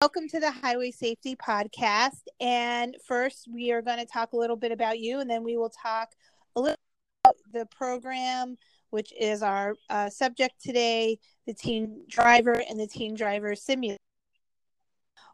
Welcome 0.00 0.28
to 0.28 0.38
the 0.38 0.52
Highway 0.52 0.92
Safety 0.92 1.34
Podcast. 1.34 2.22
And 2.38 2.94
first, 3.04 3.48
we 3.52 3.72
are 3.72 3.82
going 3.82 3.98
to 3.98 4.06
talk 4.06 4.32
a 4.32 4.36
little 4.36 4.54
bit 4.54 4.70
about 4.70 5.00
you, 5.00 5.18
and 5.18 5.28
then 5.28 5.42
we 5.42 5.56
will 5.56 5.70
talk 5.70 6.12
a 6.54 6.60
little 6.60 6.76
about 7.24 7.34
the 7.52 7.66
program, 7.66 8.56
which 8.90 9.12
is 9.18 9.42
our 9.42 9.74
uh, 9.90 10.08
subject 10.08 10.62
today 10.62 11.18
the 11.48 11.52
Teen 11.52 12.04
Driver 12.08 12.62
and 12.70 12.78
the 12.78 12.86
Teen 12.86 13.16
Driver 13.16 13.56
Simulator. 13.56 13.98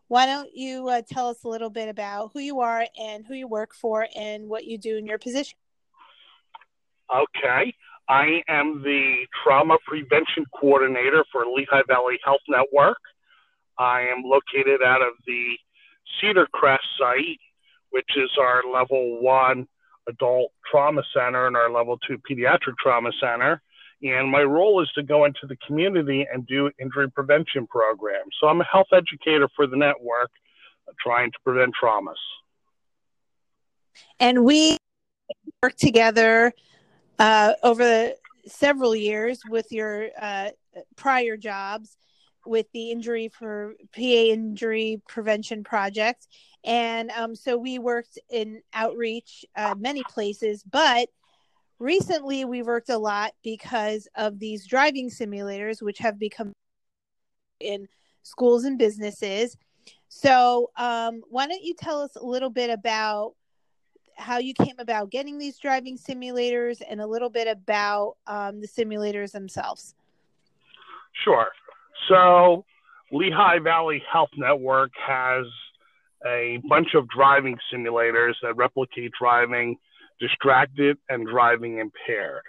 Why 0.08 0.24
don't 0.24 0.48
you 0.54 0.88
uh, 0.88 1.02
tell 1.06 1.28
us 1.28 1.44
a 1.44 1.48
little 1.48 1.68
bit 1.68 1.90
about 1.90 2.30
who 2.32 2.40
you 2.40 2.60
are 2.60 2.86
and 2.98 3.26
who 3.26 3.34
you 3.34 3.46
work 3.46 3.74
for 3.74 4.08
and 4.16 4.48
what 4.48 4.64
you 4.64 4.78
do 4.78 4.96
in 4.96 5.04
your 5.04 5.18
position? 5.18 5.58
Okay. 7.14 7.74
I 8.08 8.42
am 8.48 8.82
the 8.82 9.26
trauma 9.42 9.76
prevention 9.86 10.46
coordinator 10.58 11.22
for 11.30 11.44
Lehigh 11.44 11.82
Valley 11.86 12.18
Health 12.24 12.40
Network. 12.48 12.96
I 13.78 14.02
am 14.02 14.22
located 14.24 14.82
out 14.82 15.02
of 15.02 15.14
the 15.26 15.56
Cedar 16.20 16.46
Crest 16.52 16.84
site, 16.98 17.40
which 17.90 18.08
is 18.16 18.30
our 18.38 18.62
level 18.72 19.20
one 19.20 19.66
adult 20.08 20.52
trauma 20.70 21.02
center 21.14 21.46
and 21.46 21.56
our 21.56 21.70
level 21.70 21.98
two 22.06 22.18
pediatric 22.30 22.76
trauma 22.82 23.10
center. 23.20 23.62
And 24.02 24.30
my 24.30 24.42
role 24.42 24.82
is 24.82 24.90
to 24.96 25.02
go 25.02 25.24
into 25.24 25.46
the 25.48 25.56
community 25.66 26.26
and 26.30 26.46
do 26.46 26.70
injury 26.78 27.10
prevention 27.10 27.66
programs. 27.66 28.34
So 28.40 28.48
I'm 28.48 28.60
a 28.60 28.64
health 28.64 28.88
educator 28.92 29.48
for 29.56 29.66
the 29.66 29.76
network 29.76 30.30
trying 31.00 31.30
to 31.32 31.38
prevent 31.42 31.72
traumas. 31.82 32.14
And 34.20 34.44
we 34.44 34.76
work 35.62 35.76
together 35.76 36.52
uh, 37.18 37.54
over 37.62 38.12
several 38.46 38.94
years 38.94 39.40
with 39.48 39.72
your 39.72 40.08
uh, 40.20 40.50
prior 40.96 41.36
jobs 41.36 41.96
with 42.46 42.66
the 42.72 42.90
injury 42.90 43.28
for 43.28 43.74
PA 43.94 44.00
injury 44.00 45.00
prevention 45.08 45.64
project. 45.64 46.28
And 46.64 47.10
um, 47.10 47.34
so 47.34 47.56
we 47.56 47.78
worked 47.78 48.18
in 48.30 48.62
outreach 48.72 49.44
uh, 49.56 49.74
many 49.78 50.02
places, 50.04 50.62
but 50.62 51.08
recently 51.78 52.44
we 52.44 52.62
worked 52.62 52.88
a 52.88 52.98
lot 52.98 53.32
because 53.42 54.08
of 54.14 54.38
these 54.38 54.66
driving 54.66 55.10
simulators, 55.10 55.82
which 55.82 55.98
have 55.98 56.18
become 56.18 56.52
in 57.60 57.86
schools 58.22 58.64
and 58.64 58.78
businesses. 58.78 59.56
So, 60.08 60.70
um, 60.76 61.22
why 61.28 61.46
don't 61.46 61.62
you 61.62 61.74
tell 61.74 62.00
us 62.00 62.16
a 62.16 62.24
little 62.24 62.50
bit 62.50 62.70
about 62.70 63.34
how 64.16 64.38
you 64.38 64.54
came 64.54 64.76
about 64.78 65.10
getting 65.10 65.38
these 65.38 65.58
driving 65.58 65.98
simulators 65.98 66.80
and 66.88 67.00
a 67.00 67.06
little 67.06 67.30
bit 67.30 67.48
about 67.48 68.16
um, 68.26 68.60
the 68.60 68.68
simulators 68.68 69.32
themselves? 69.32 69.94
Sure. 71.12 71.48
So, 72.08 72.64
Lehigh 73.12 73.60
Valley 73.60 74.02
Health 74.10 74.30
Network 74.36 74.90
has 75.06 75.46
a 76.26 76.60
bunch 76.68 76.94
of 76.94 77.08
driving 77.08 77.56
simulators 77.72 78.34
that 78.42 78.56
replicate 78.56 79.12
driving 79.18 79.76
distracted 80.20 80.96
and 81.08 81.26
driving 81.26 81.78
impaired. 81.78 82.42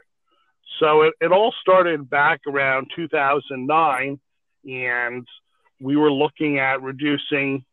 So 0.79 1.03
it, 1.03 1.13
it 1.21 1.31
all 1.31 1.53
started 1.61 2.09
back 2.09 2.41
around 2.47 2.87
2009, 2.95 4.19
and 4.65 5.27
we 5.79 5.95
were 5.95 6.11
looking 6.11 6.59
at 6.59 6.81
reducing 6.81 7.63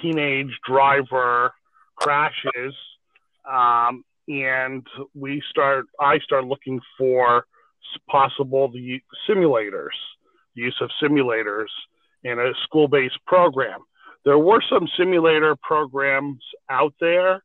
teenage 0.00 0.50
driver 0.66 1.52
crashes. 1.96 2.74
Um, 3.50 4.04
and 4.28 4.86
we 5.14 5.42
start, 5.50 5.86
I 5.98 6.18
started 6.20 6.46
looking 6.46 6.80
for 6.98 7.44
possible 8.08 8.70
the 8.70 9.00
simulators 9.28 9.96
use 10.54 10.76
of 10.80 10.90
simulators 11.02 11.68
in 12.24 12.38
a 12.38 12.52
school 12.64 12.88
based 12.88 13.18
program. 13.26 13.80
There 14.24 14.38
were 14.38 14.62
some 14.68 14.86
simulator 14.98 15.56
programs 15.62 16.42
out 16.68 16.94
there 17.00 17.42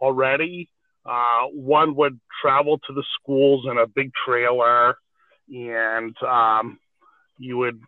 already. 0.00 0.68
Uh, 1.06 1.46
one 1.52 1.94
would 1.96 2.20
travel 2.42 2.78
to 2.86 2.92
the 2.92 3.04
schools 3.18 3.64
in 3.70 3.78
a 3.78 3.86
big 3.86 4.10
trailer, 4.26 4.96
and 5.48 6.14
um, 6.22 6.78
you 7.38 7.56
would 7.56 7.80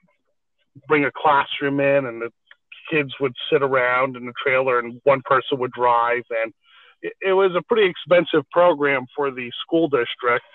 bring 0.88 1.04
a 1.04 1.10
classroom 1.14 1.80
in, 1.80 2.06
and 2.06 2.22
the 2.22 2.30
kids 2.90 3.12
would 3.20 3.34
sit 3.52 3.62
around 3.62 4.16
in 4.16 4.24
the 4.24 4.32
trailer, 4.42 4.78
and 4.78 5.00
one 5.04 5.20
person 5.24 5.58
would 5.58 5.72
drive. 5.72 6.22
And 6.42 6.52
it, 7.02 7.12
it 7.20 7.32
was 7.32 7.52
a 7.56 7.62
pretty 7.62 7.88
expensive 7.88 8.48
program 8.50 9.06
for 9.14 9.30
the 9.30 9.50
school 9.62 9.88
district. 9.88 10.46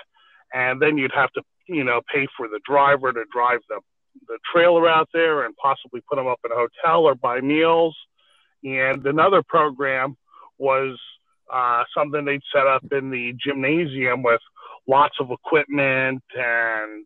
And 0.53 0.81
then 0.81 0.97
you'd 0.97 1.13
have 1.13 1.31
to, 1.33 1.43
you 1.67 1.83
know, 1.83 2.01
pay 2.11 2.27
for 2.35 2.47
the 2.47 2.59
driver 2.67 3.11
to 3.13 3.23
drive 3.31 3.59
the 3.69 3.79
the 4.27 4.37
trailer 4.53 4.87
out 4.89 5.09
there 5.13 5.45
and 5.45 5.55
possibly 5.57 6.01
put 6.09 6.15
them 6.17 6.27
up 6.27 6.39
in 6.45 6.51
a 6.51 6.55
hotel 6.55 7.03
or 7.03 7.15
buy 7.15 7.41
meals. 7.41 7.95
And 8.63 9.05
another 9.05 9.43
program 9.43 10.17
was 10.57 10.97
uh, 11.51 11.83
something 11.95 12.25
they'd 12.25 12.41
set 12.53 12.67
up 12.67 12.83
in 12.91 13.11
the 13.11 13.33
gymnasium 13.43 14.23
with 14.23 14.41
lots 14.87 15.15
of 15.19 15.31
equipment 15.31 16.23
and 16.35 17.05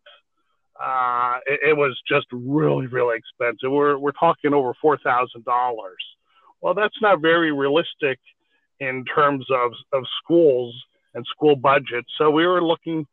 uh, 0.82 1.38
it, 1.46 1.60
it, 1.70 1.76
was 1.76 2.00
just 2.08 2.26
really, 2.32 2.86
really 2.86 3.18
expensive. 3.18 3.70
We're, 3.70 3.98
we're 3.98 4.12
talking 4.12 4.54
over 4.54 4.72
$4,000. 4.82 5.36
Well, 6.62 6.72
that's 6.74 6.96
not 7.02 7.20
very 7.20 7.52
realistic 7.52 8.18
in 8.78 9.04
terms 9.04 9.44
of, 9.50 9.72
of 9.92 10.04
schools 10.22 10.74
and 11.14 11.26
school 11.26 11.54
budgets. 11.54 12.08
So 12.16 12.30
we 12.30 12.46
were 12.46 12.62
looking 12.62 13.06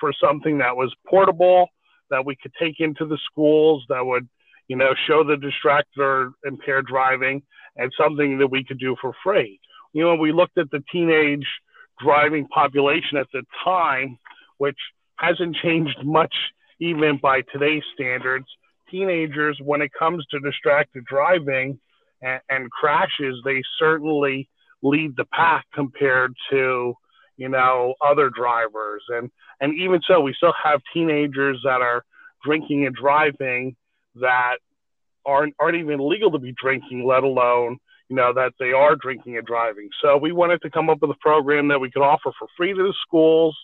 for 0.00 0.12
something 0.18 0.58
that 0.58 0.74
was 0.74 0.94
portable 1.06 1.68
that 2.12 2.24
we 2.24 2.36
could 2.36 2.52
take 2.60 2.78
into 2.78 3.06
the 3.06 3.18
schools 3.30 3.82
that 3.88 4.04
would, 4.06 4.28
you 4.68 4.76
know, 4.76 4.94
show 5.08 5.24
the 5.24 5.36
distracted 5.36 6.00
or 6.00 6.32
impaired 6.44 6.86
driving 6.86 7.42
and 7.76 7.90
something 7.98 8.38
that 8.38 8.46
we 8.46 8.62
could 8.62 8.78
do 8.78 8.94
for 9.00 9.12
free. 9.24 9.58
You 9.92 10.04
know, 10.04 10.14
we 10.14 10.30
looked 10.30 10.58
at 10.58 10.70
the 10.70 10.84
teenage 10.92 11.46
driving 12.00 12.46
population 12.48 13.18
at 13.18 13.26
the 13.32 13.42
time, 13.64 14.18
which 14.58 14.78
hasn't 15.16 15.56
changed 15.56 15.98
much 16.04 16.34
even 16.80 17.18
by 17.20 17.42
today's 17.52 17.82
standards. 17.94 18.46
Teenagers, 18.90 19.58
when 19.64 19.80
it 19.80 19.90
comes 19.98 20.24
to 20.30 20.40
distracted 20.40 21.04
driving 21.06 21.80
and, 22.20 22.40
and 22.50 22.70
crashes, 22.70 23.36
they 23.44 23.62
certainly 23.78 24.48
lead 24.82 25.16
the 25.16 25.24
pack 25.32 25.64
compared 25.72 26.34
to 26.50 26.94
you 27.36 27.48
know, 27.48 27.94
other 28.04 28.30
drivers. 28.30 29.02
And, 29.08 29.30
and 29.60 29.78
even 29.78 30.00
so, 30.06 30.20
we 30.20 30.34
still 30.34 30.54
have 30.62 30.80
teenagers 30.92 31.60
that 31.64 31.80
are 31.80 32.04
drinking 32.44 32.86
and 32.86 32.94
driving 32.94 33.76
that 34.16 34.56
aren't, 35.24 35.54
aren't 35.58 35.78
even 35.78 36.08
legal 36.08 36.30
to 36.32 36.38
be 36.38 36.52
drinking, 36.60 37.06
let 37.06 37.22
alone, 37.22 37.78
you 38.08 38.16
know, 38.16 38.32
that 38.34 38.52
they 38.58 38.72
are 38.72 38.96
drinking 38.96 39.36
and 39.36 39.46
driving. 39.46 39.88
So 40.02 40.16
we 40.16 40.32
wanted 40.32 40.60
to 40.62 40.70
come 40.70 40.90
up 40.90 40.98
with 41.00 41.10
a 41.10 41.18
program 41.20 41.68
that 41.68 41.80
we 41.80 41.90
could 41.90 42.02
offer 42.02 42.32
for 42.38 42.48
free 42.56 42.74
to 42.74 42.82
the 42.82 42.94
schools 43.06 43.56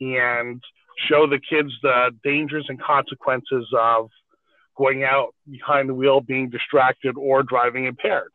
and 0.00 0.62
show 1.08 1.26
the 1.26 1.38
kids 1.38 1.70
the 1.82 2.10
dangers 2.24 2.66
and 2.68 2.80
consequences 2.80 3.66
of 3.78 4.10
going 4.76 5.04
out 5.04 5.34
behind 5.50 5.88
the 5.88 5.94
wheel, 5.94 6.20
being 6.20 6.50
distracted, 6.50 7.16
or 7.16 7.42
driving 7.42 7.86
impaired. 7.86 8.30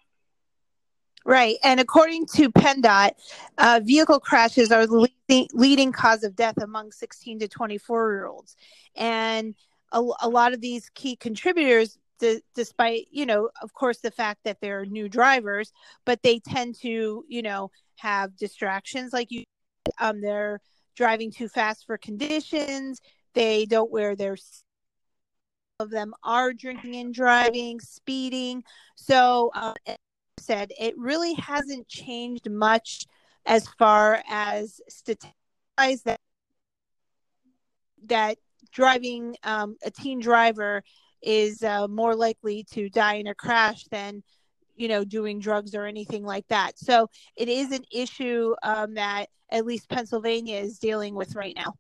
Right. 1.24 1.58
And 1.64 1.80
according 1.80 2.26
to 2.28 2.50
PennDOT, 2.52 3.12
uh, 3.58 3.80
vehicle 3.84 4.20
crashes 4.20 4.72
are 4.72 4.88
the 4.88 5.08
leading, 5.30 5.48
leading 5.54 5.92
cause 5.92 6.24
of 6.24 6.36
death 6.36 6.58
among 6.62 6.92
16 6.92 7.40
to 7.40 7.48
24 7.48 8.12
year 8.12 8.26
olds. 8.26 8.56
And 8.96 9.54
a, 9.92 10.02
a 10.22 10.30
lot 10.30 10.54
of 10.54 10.62
these 10.62 10.90
key 10.96 11.16
contributors, 11.16 12.00
d- 12.20 12.42
despite, 12.56 13.08
you 13.12 13.26
know, 13.28 13.50
of 13.62 13.74
course, 13.74 14.00
the 14.00 14.10
fact 14.10 14.42
that 14.46 14.58
they're 14.62 14.86
new 14.86 15.08
drivers, 15.08 15.72
but 16.06 16.24
they 16.24 16.40
tend 16.40 16.76
to, 16.80 17.24
you 17.28 17.42
know, 17.44 17.70
have 17.98 18.36
distractions 18.36 19.14
like 19.14 19.30
you, 19.30 19.44
um, 20.00 20.22
they're 20.22 20.60
driving 20.96 21.32
too 21.32 21.48
fast 21.48 21.86
for 21.86 21.98
conditions. 21.98 23.00
They 23.34 23.66
don't 23.66 23.92
wear 23.92 24.16
their 24.16 24.38
of 25.80 25.90
them 25.90 26.14
are 26.24 26.54
drinking 26.54 26.96
and 26.96 27.14
driving, 27.14 27.80
speeding. 27.80 28.64
So, 28.96 29.52
uh, 29.56 29.74
said, 30.42 30.72
it 30.80 30.98
really 30.98 31.34
hasn't 31.36 31.88
changed 31.88 32.50
much 32.50 33.06
as 33.46 33.68
far 33.80 34.22
as 34.30 34.82
statistics 34.88 35.36
that 36.06 36.20
that 38.06 38.38
driving 38.72 39.36
um, 39.44 39.78
a 39.84 39.92
teen 39.92 40.20
driver 40.20 40.84
is 41.22 41.64
uh, 41.64 41.88
more 41.88 42.16
likely 42.16 42.64
to 42.72 42.90
die 42.90 43.16
in 43.16 43.28
a 43.28 43.36
crash 43.36 43.84
than 43.86 44.24
you 44.76 44.88
know 44.88 45.04
doing 45.04 45.40
drugs 45.40 45.76
or 45.76 45.86
anything 45.86 46.24
like 46.24 46.48
that. 46.48 46.78
So 46.78 47.10
it 47.36 47.48
is 47.48 47.72
an 47.72 47.84
issue 47.92 48.54
um, 48.64 48.96
that 48.96 49.28
at 49.50 49.66
least 49.66 49.90
pennsylvania 49.90 50.60
is 50.60 50.80
dealing 50.80 51.16
with 51.16 51.36
right 51.36 51.56
now. 51.56 51.74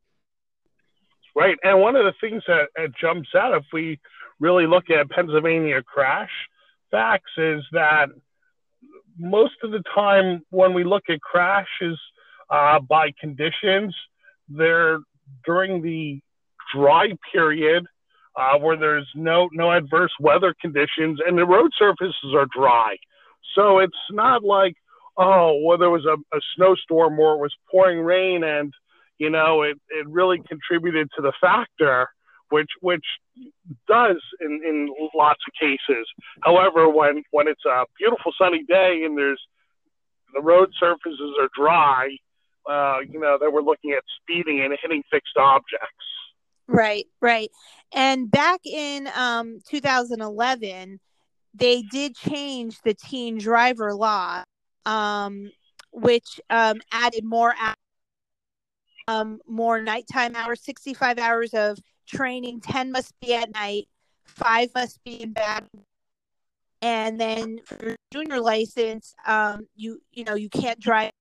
Right. 1.36 1.58
And 1.64 1.80
one 1.80 1.96
of 1.96 2.04
the 2.04 2.14
things 2.20 2.44
that, 2.48 2.68
that 2.76 2.90
jumps 3.00 3.30
out 3.36 3.56
if 3.56 3.64
we 3.72 4.00
really 4.40 4.68
look 4.68 4.90
at 4.90 5.10
pennsylvania 5.10 5.82
crash 5.82 6.30
facts 6.90 7.32
is 7.38 7.64
that 7.72 8.10
most 9.18 9.56
of 9.64 9.72
the 9.72 9.84
time 9.94 10.42
when 10.50 10.74
we 10.74 10.84
look 10.84 11.04
at 11.10 11.22
crashes 11.22 12.00
uh, 12.50 12.80
by 12.80 13.12
conditions, 13.20 13.96
they're 14.50 15.00
during 15.46 15.82
the 15.82 16.20
dry 16.74 17.10
period 17.32 17.86
uh, 18.36 18.58
where 18.58 18.78
there's 18.78 19.08
no 19.16 19.50
no 19.52 19.72
adverse 19.72 20.12
weather 20.20 20.54
conditions 20.62 21.20
and 21.26 21.38
the 21.38 21.46
road 21.46 21.72
surfaces 21.78 22.34
are 22.34 22.48
dry. 22.56 22.96
So 23.56 23.80
it's 23.80 23.94
not 24.12 24.44
like 24.44 24.76
oh 25.18 25.60
well 25.64 25.78
there 25.78 25.90
was 25.90 26.06
a, 26.06 26.16
a 26.36 26.42
snowstorm 26.56 27.20
or 27.20 27.36
it 27.36 27.40
was 27.40 27.54
pouring 27.70 28.00
rain 28.00 28.44
and 28.44 28.74
you 29.18 29.30
know 29.30 29.64
it, 29.64 29.78
it 29.90 30.08
really 30.08 30.42
contributed 30.48 31.10
to 31.16 31.22
the 31.22 31.34
factor 31.42 32.08
which 32.52 32.70
which 32.82 33.06
does 33.88 34.22
in, 34.40 34.62
in 34.64 34.94
lots 35.16 35.40
of 35.48 35.54
cases. 35.60 36.06
However, 36.44 36.90
when 36.90 37.24
when 37.32 37.48
it's 37.48 37.66
a 37.66 37.86
beautiful 37.98 38.32
sunny 38.38 38.64
day 38.68 39.04
and 39.06 39.18
there's 39.18 39.42
the 40.34 40.42
road 40.42 40.72
surfaces 40.80 41.34
are 41.42 41.50
dry, 41.58 42.10
uh, 42.70 43.00
you 43.00 43.20
know, 43.20 43.38
that 43.40 43.52
we're 43.52 43.62
looking 43.62 43.92
at 43.92 44.04
speeding 44.22 44.62
and 44.62 44.78
hitting 44.82 45.04
fixed 45.12 45.36
objects. 45.38 46.06
Right, 46.68 47.06
right. 47.22 47.50
And 47.94 48.32
back 48.32 48.62
in 48.66 49.10
um, 49.16 49.60
2011, 49.70 51.00
they 51.54 51.82
did 51.82 52.16
change 52.16 52.80
the 52.84 52.94
teen 52.94 53.38
driver 53.38 53.94
law, 53.94 54.44
um, 54.86 55.52
which 55.92 56.40
um, 56.50 56.80
added 56.92 57.26
more 57.26 57.54
um, 59.08 59.40
more 59.48 59.82
nighttime 59.82 60.36
hours, 60.36 60.62
65 60.64 61.20
hours 61.20 61.54
of 61.54 61.78
training. 62.12 62.62
10 62.62 62.92
must 62.92 63.14
be 63.22 63.34
at 63.34 63.54
night, 63.54 63.88
five 64.26 64.70
must 64.76 65.04
be 65.04 65.22
in 65.22 65.34
bed. 65.34 65.66
And 66.82 67.20
then 67.20 67.60
for 67.66 67.96
junior 68.12 68.40
license, 68.40 69.14
um, 69.26 69.68
you 69.76 70.02
you 70.12 70.24
know 70.24 70.34
you 70.36 70.50
can't 70.50 70.80
drive 70.80 71.12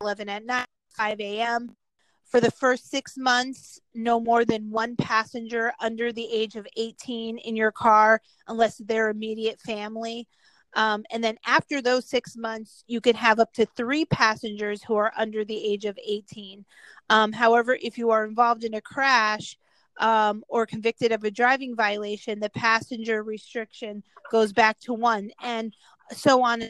11 0.00 0.28
at 0.28 0.44
night, 0.44 0.66
5 0.90 1.20
a.m. 1.20 1.76
For 2.24 2.40
the 2.40 2.50
first 2.50 2.90
six 2.90 3.16
months, 3.16 3.80
no 3.94 4.20
more 4.20 4.44
than 4.44 4.70
one 4.70 4.96
passenger 4.96 5.72
under 5.80 6.12
the 6.12 6.28
age 6.30 6.56
of 6.56 6.68
18 6.76 7.38
in 7.38 7.56
your 7.56 7.72
car, 7.72 8.20
unless 8.46 8.76
they're 8.76 9.08
immediate 9.08 9.60
family. 9.60 10.28
Um, 10.74 11.04
and 11.10 11.24
then 11.24 11.38
after 11.46 11.80
those 11.80 12.08
six 12.08 12.36
months, 12.36 12.84
you 12.86 13.00
can 13.00 13.16
have 13.16 13.40
up 13.40 13.52
to 13.54 13.64
three 13.64 14.04
passengers 14.04 14.82
who 14.84 14.94
are 14.96 15.12
under 15.16 15.42
the 15.42 15.56
age 15.56 15.86
of 15.86 15.98
18. 16.06 16.66
Um, 17.08 17.32
however, 17.32 17.78
if 17.80 17.96
you 17.96 18.10
are 18.10 18.26
involved 18.26 18.62
in 18.62 18.74
a 18.74 18.80
crash 18.82 19.56
um, 19.98 20.44
or 20.48 20.66
convicted 20.66 21.12
of 21.12 21.24
a 21.24 21.30
driving 21.30 21.76
violation, 21.76 22.40
the 22.40 22.50
passenger 22.50 23.22
restriction 23.22 24.02
goes 24.30 24.52
back 24.52 24.78
to 24.80 24.94
one, 24.94 25.30
and 25.42 25.74
so 26.12 26.42
on. 26.42 26.62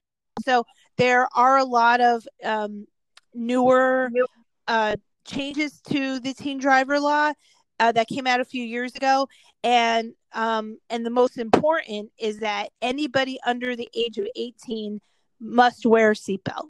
So 0.45 0.65
there 0.97 1.29
are 1.35 1.59
a 1.59 1.65
lot 1.65 2.01
of 2.01 2.27
um, 2.45 2.87
newer 3.35 4.11
uh, 4.67 4.97
changes 5.27 5.81
to 5.91 6.21
the 6.21 6.35
teen 6.35 6.59
driver 6.59 6.99
law 6.99 7.33
uh, 7.81 7.93
that 7.93 8.09
came 8.09 8.27
out 8.27 8.41
a 8.41 8.45
few 8.45 8.65
years 8.65 8.95
ago, 8.95 9.29
and 9.63 10.13
um, 10.33 10.79
and 10.91 11.05
the 11.07 11.11
most 11.11 11.39
important 11.39 12.11
is 12.19 12.41
that 12.41 12.71
anybody 12.83 13.39
under 13.47 13.77
the 13.77 13.89
age 13.95 14.19
of 14.19 14.27
18 14.37 15.01
must 15.41 15.87
wear 15.87 16.11
a 16.11 16.15
seatbelt. 16.15 16.69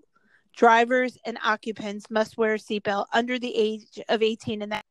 Drivers 0.55 1.17
and 1.25 1.39
occupants 1.45 2.07
must 2.11 2.37
wear 2.37 2.55
a 2.55 2.59
seatbelt 2.59 3.07
under 3.13 3.39
the 3.39 3.55
age 3.55 4.01
of 4.09 4.23
18, 4.23 4.63
and 4.63 4.73
that. 4.73 4.85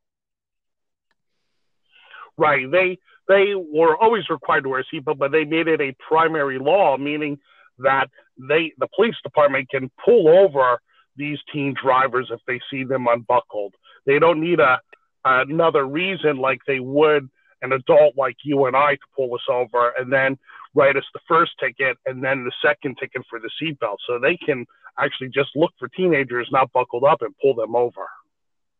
Right. 2.38 2.70
They 2.70 2.98
they 3.28 3.54
were 3.54 3.96
always 3.96 4.30
required 4.30 4.62
to 4.62 4.70
wear 4.70 4.80
a 4.80 4.84
seatbelt, 4.84 5.18
but 5.18 5.32
they 5.32 5.44
made 5.44 5.68
it 5.68 5.80
a 5.80 5.94
primary 6.08 6.58
law, 6.58 6.96
meaning 6.96 7.38
that 7.78 8.08
they 8.38 8.72
the 8.78 8.88
police 8.94 9.16
department 9.22 9.68
can 9.68 9.90
pull 10.02 10.28
over 10.28 10.80
these 11.16 11.38
teen 11.52 11.74
drivers 11.80 12.30
if 12.30 12.40
they 12.46 12.60
see 12.70 12.84
them 12.84 13.06
unbuckled. 13.08 13.74
They 14.06 14.18
don't 14.18 14.40
need 14.40 14.60
a 14.60 14.80
another 15.24 15.86
reason 15.86 16.38
like 16.38 16.60
they 16.66 16.80
would 16.80 17.28
an 17.60 17.72
adult 17.72 18.16
like 18.16 18.36
you 18.44 18.66
and 18.66 18.76
I 18.76 18.94
to 18.94 19.00
pull 19.16 19.34
us 19.34 19.42
over 19.50 19.92
and 19.98 20.12
then 20.12 20.38
write 20.74 20.96
us 20.96 21.04
the 21.12 21.20
first 21.26 21.52
ticket 21.58 21.98
and 22.06 22.22
then 22.22 22.44
the 22.44 22.52
second 22.64 22.96
ticket 23.00 23.22
for 23.28 23.40
the 23.40 23.50
seatbelt. 23.60 23.96
So 24.06 24.20
they 24.20 24.36
can 24.36 24.64
actually 24.98 25.30
just 25.30 25.50
look 25.56 25.72
for 25.76 25.88
teenagers 25.88 26.48
not 26.52 26.72
buckled 26.72 27.02
up 27.02 27.22
and 27.22 27.34
pull 27.42 27.54
them 27.54 27.74
over. 27.74 28.06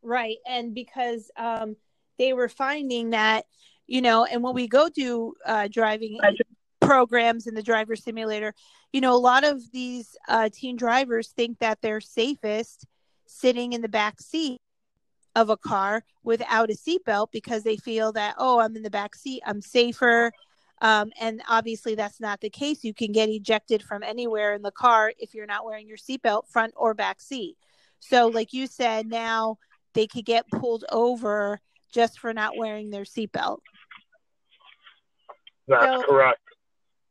Right. 0.00 0.36
And 0.48 0.74
because 0.74 1.30
um, 1.36 1.76
they 2.18 2.32
were 2.32 2.48
finding 2.48 3.10
that, 3.10 3.46
you 3.86 4.02
know, 4.02 4.24
and 4.24 4.42
when 4.42 4.54
we 4.54 4.68
go 4.68 4.88
do 4.88 5.34
uh, 5.46 5.68
driving 5.68 6.18
programs 6.80 7.46
in 7.46 7.54
the 7.54 7.62
driver 7.62 7.96
simulator, 7.96 8.54
you 8.92 9.00
know, 9.00 9.14
a 9.14 9.18
lot 9.18 9.44
of 9.44 9.60
these 9.72 10.16
uh, 10.28 10.48
teen 10.52 10.76
drivers 10.76 11.28
think 11.28 11.58
that 11.58 11.78
they're 11.82 12.00
safest 12.00 12.86
sitting 13.26 13.72
in 13.72 13.82
the 13.82 13.88
back 13.88 14.20
seat 14.20 14.60
of 15.34 15.50
a 15.50 15.56
car 15.56 16.04
without 16.22 16.70
a 16.70 16.74
seatbelt 16.74 17.28
because 17.30 17.62
they 17.62 17.76
feel 17.76 18.12
that, 18.12 18.34
oh, 18.38 18.58
I'm 18.58 18.74
in 18.76 18.82
the 18.82 18.90
back 18.90 19.14
seat, 19.14 19.42
I'm 19.46 19.60
safer. 19.60 20.32
Um, 20.80 21.10
and 21.20 21.42
obviously, 21.48 21.94
that's 21.94 22.20
not 22.20 22.40
the 22.40 22.50
case. 22.50 22.84
You 22.84 22.94
can 22.94 23.12
get 23.12 23.28
ejected 23.28 23.82
from 23.82 24.02
anywhere 24.02 24.54
in 24.54 24.62
the 24.62 24.70
car 24.70 25.12
if 25.18 25.34
you're 25.34 25.46
not 25.46 25.64
wearing 25.64 25.88
your 25.88 25.96
seatbelt, 25.96 26.48
front 26.48 26.72
or 26.76 26.94
back 26.94 27.20
seat. 27.20 27.56
So, 28.00 28.28
like 28.28 28.52
you 28.52 28.66
said, 28.66 29.08
now 29.08 29.58
they 29.94 30.06
could 30.06 30.24
get 30.24 30.48
pulled 30.48 30.84
over 30.90 31.60
just 31.92 32.18
for 32.18 32.32
not 32.32 32.56
wearing 32.56 32.90
their 32.90 33.04
seatbelt. 33.04 33.58
That's 35.66 36.02
so, 36.02 36.02
correct. 36.02 36.40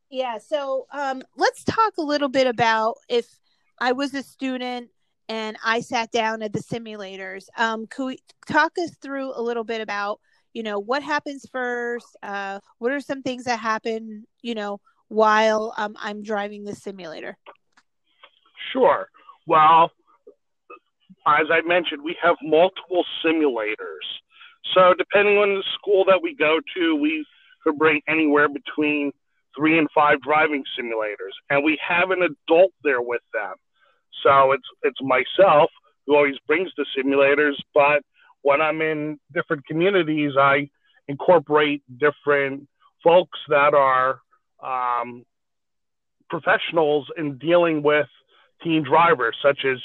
Yeah. 0.10 0.38
So, 0.38 0.88
um, 0.92 1.22
let's 1.36 1.64
talk 1.64 1.98
a 1.98 2.04
little 2.04 2.30
bit 2.30 2.48
about 2.48 2.96
if 3.10 3.28
I 3.80 3.92
was 3.92 4.14
a 4.14 4.24
student 4.24 4.90
and 5.30 5.58
I 5.64 5.82
sat 5.82 6.12
down 6.12 6.42
at 6.42 6.54
the 6.54 6.60
simulators. 6.60 7.46
Um, 7.58 7.88
could 7.88 8.06
we 8.06 8.20
talk 8.48 8.74
us 8.80 8.92
through 9.02 9.34
a 9.36 9.42
little 9.42 9.64
bit 9.64 9.82
about, 9.82 10.20
you 10.54 10.64
know, 10.64 10.80
what 10.80 11.04
happens 11.04 11.46
first? 11.52 12.08
Uh, 12.24 12.60
what 12.80 12.92
are 12.92 13.02
some 13.02 13.22
things 13.22 13.44
that 13.44 13.60
happen, 13.60 14.26
you 14.42 14.56
know, 14.56 14.80
while 15.10 15.74
um, 15.78 15.96
I'm 16.00 16.24
driving 16.24 16.64
the 16.64 16.76
simulator? 16.76 17.38
Sure. 18.72 19.10
Well, 19.46 19.92
as 21.28 21.48
I 21.52 21.62
mentioned, 21.66 22.02
we 22.04 22.16
have 22.22 22.36
multiple 22.42 23.04
simulators. 23.24 23.76
So 24.74 24.94
depending 24.98 25.38
on 25.38 25.56
the 25.56 25.64
school 25.76 26.06
that 26.06 26.22
we 26.22 26.36
go 26.36 26.60
to, 26.76 26.96
we 26.96 27.26
could 27.64 27.78
bring 27.78 28.02
anywhere 28.08 28.48
between 28.48 29.12
three 29.56 29.78
and 29.78 29.88
five 29.94 30.22
driving 30.22 30.64
simulators, 30.80 31.34
and 31.50 31.64
we 31.64 31.80
have 31.88 32.12
an 32.12 32.22
adult 32.22 32.72
there 32.84 33.02
with 33.02 33.22
them. 33.34 33.56
So 34.24 34.52
it's 34.52 34.68
it's 34.84 35.00
myself 35.02 35.70
who 36.06 36.16
always 36.16 36.36
brings 36.48 36.72
the 36.78 36.86
simulators, 36.98 37.56
but 37.74 38.02
when 38.42 38.62
I'm 38.62 38.82
in 38.82 39.20
different 39.34 39.66
communities, 39.66 40.34
I 40.40 40.70
incorporate 41.08 41.84
different 41.98 42.68
folks 43.04 43.40
that 43.50 43.74
are 43.74 44.22
um, 44.64 45.26
professionals 46.30 47.08
in 47.18 47.38
dealing 47.38 47.84
with 47.84 48.08
teen 48.64 48.84
drivers, 48.84 49.36
such 49.42 49.66
as 49.66 49.78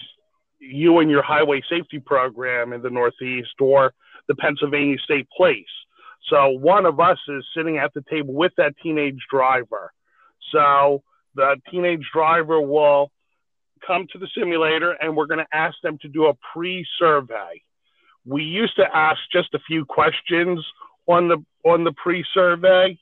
you 0.58 0.98
and 1.00 1.10
your 1.10 1.22
highway 1.22 1.60
safety 1.68 1.98
program 1.98 2.72
in 2.72 2.82
the 2.82 2.90
Northeast 2.90 3.54
or 3.60 3.92
the 4.28 4.34
Pennsylvania 4.34 4.96
State 5.04 5.28
Police. 5.36 5.66
So 6.28 6.50
one 6.50 6.86
of 6.86 7.00
us 7.00 7.18
is 7.28 7.44
sitting 7.56 7.78
at 7.78 7.92
the 7.94 8.04
table 8.10 8.34
with 8.34 8.52
that 8.56 8.74
teenage 8.82 9.18
driver. 9.30 9.92
So 10.52 11.02
the 11.34 11.56
teenage 11.70 12.08
driver 12.12 12.60
will 12.60 13.10
come 13.86 14.06
to 14.12 14.18
the 14.18 14.28
simulator 14.36 14.92
and 14.92 15.16
we're 15.16 15.26
going 15.26 15.44
to 15.44 15.56
ask 15.56 15.76
them 15.82 15.98
to 16.02 16.08
do 16.08 16.26
a 16.26 16.34
pre 16.52 16.86
survey. 16.98 17.62
We 18.24 18.44
used 18.44 18.76
to 18.76 18.84
ask 18.94 19.18
just 19.32 19.52
a 19.54 19.58
few 19.66 19.84
questions 19.84 20.64
on 21.06 21.28
the 21.28 21.38
on 21.64 21.84
the 21.84 21.92
pre 21.92 22.24
survey, 22.32 22.98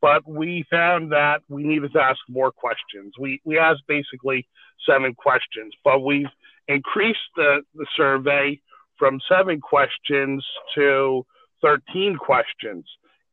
but 0.00 0.28
we 0.28 0.64
found 0.70 1.12
that 1.12 1.42
we 1.48 1.62
needed 1.62 1.92
to 1.92 2.00
ask 2.00 2.18
more 2.28 2.50
questions. 2.50 3.14
We 3.18 3.40
we 3.44 3.58
asked 3.58 3.82
basically 3.86 4.48
seven 4.88 5.14
questions, 5.14 5.72
but 5.84 6.00
we've 6.00 6.26
increased 6.66 7.18
the, 7.36 7.60
the 7.74 7.86
survey 7.96 8.60
from 8.98 9.20
seven 9.28 9.60
questions 9.60 10.44
to 10.74 11.24
13 11.62 12.16
questions. 12.16 12.84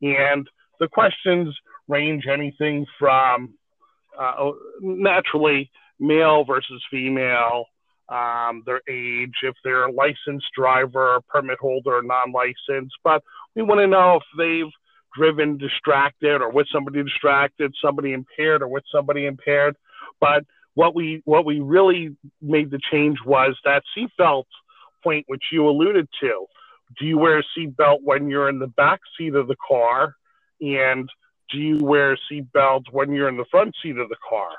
And 0.01 0.47
the 0.79 0.87
questions 0.87 1.55
range 1.87 2.25
anything 2.31 2.85
from 2.97 3.53
uh, 4.19 4.51
naturally 4.81 5.69
male 5.99 6.43
versus 6.43 6.83
female, 6.89 7.65
um, 8.09 8.63
their 8.65 8.81
age, 8.89 9.33
if 9.43 9.55
they're 9.63 9.85
a 9.85 9.91
licensed 9.91 10.47
driver, 10.55 11.21
permit 11.29 11.59
holder, 11.59 11.97
or 11.97 12.03
non-licensed. 12.03 12.95
But 13.03 13.23
we 13.55 13.61
want 13.61 13.79
to 13.79 13.87
know 13.87 14.17
if 14.17 14.23
they've 14.37 14.71
driven 15.15 15.57
distracted 15.57 16.41
or 16.41 16.51
with 16.51 16.67
somebody 16.73 17.03
distracted, 17.03 17.73
somebody 17.83 18.13
impaired 18.13 18.61
or 18.61 18.67
with 18.67 18.83
somebody 18.93 19.25
impaired. 19.25 19.75
But 20.19 20.43
what 20.73 20.95
we 20.95 21.21
what 21.25 21.45
we 21.45 21.59
really 21.59 22.15
made 22.41 22.71
the 22.71 22.79
change 22.91 23.17
was 23.25 23.57
that 23.65 23.83
seatbelt 23.97 24.45
point, 25.03 25.25
which 25.27 25.43
you 25.51 25.67
alluded 25.67 26.07
to. 26.21 26.45
Do 26.99 27.05
you 27.05 27.17
wear 27.17 27.39
a 27.39 27.43
seatbelt 27.57 27.99
when 28.03 28.29
you're 28.29 28.49
in 28.49 28.59
the 28.59 28.67
back 28.67 28.99
seat 29.17 29.35
of 29.35 29.47
the 29.47 29.55
car? 29.67 30.15
And 30.59 31.09
do 31.51 31.57
you 31.57 31.77
wear 31.77 32.13
a 32.13 32.17
seatbelt 32.31 32.83
when 32.91 33.13
you're 33.13 33.29
in 33.29 33.37
the 33.37 33.45
front 33.49 33.75
seat 33.81 33.97
of 33.97 34.09
the 34.09 34.17
car? 34.27 34.49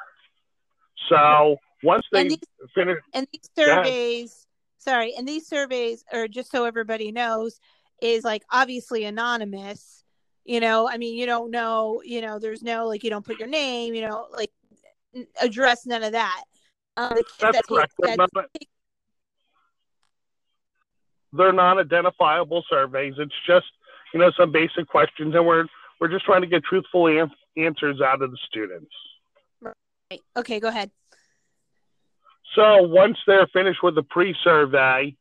So 1.08 1.56
once 1.82 2.06
they 2.12 2.22
and 2.22 2.30
these, 2.30 2.38
finish, 2.74 2.98
and 3.12 3.26
these 3.32 3.50
surveys, 3.56 4.46
sorry, 4.78 5.14
and 5.16 5.26
these 5.26 5.46
surveys 5.46 6.04
are 6.12 6.28
just 6.28 6.50
so 6.50 6.64
everybody 6.64 7.12
knows 7.12 7.60
is 8.02 8.24
like 8.24 8.42
obviously 8.50 9.04
anonymous. 9.04 10.04
you 10.44 10.58
know 10.58 10.88
i 10.88 10.98
mean 10.98 11.16
you 11.16 11.24
don't 11.24 11.50
know 11.50 12.02
you 12.04 12.20
know 12.20 12.38
there's 12.38 12.62
no 12.62 12.86
like 12.86 13.04
you 13.04 13.10
don't 13.10 13.24
put 13.24 13.38
your 13.38 13.48
name 13.48 13.94
you 13.94 14.02
know 14.02 14.26
like 14.32 14.50
address 15.40 15.86
none 15.86 16.02
of 16.02 16.12
that 16.12 16.42
um, 16.96 17.14
that's 17.40 17.56
that 17.56 17.66
correct 17.66 17.92
take, 18.02 18.16
they're, 18.16 18.26
not, 18.34 18.46
they're 21.32 21.52
non-identifiable 21.52 22.64
surveys 22.68 23.14
it's 23.18 23.34
just 23.46 23.66
you 24.12 24.20
know 24.20 24.30
some 24.38 24.52
basic 24.52 24.86
questions 24.88 25.34
and 25.34 25.46
we're 25.46 25.66
we're 26.00 26.08
just 26.08 26.24
trying 26.24 26.42
to 26.42 26.46
get 26.46 26.62
truthful 26.64 27.06
an- 27.06 27.30
answers 27.56 28.00
out 28.00 28.22
of 28.22 28.30
the 28.30 28.38
students 28.48 28.92
right. 29.60 30.20
okay 30.36 30.60
go 30.60 30.68
ahead 30.68 30.90
so 32.54 32.82
once 32.82 33.18
they're 33.26 33.46
finished 33.48 33.82
with 33.82 33.94
the 33.94 34.02
pre-survey 34.02 35.14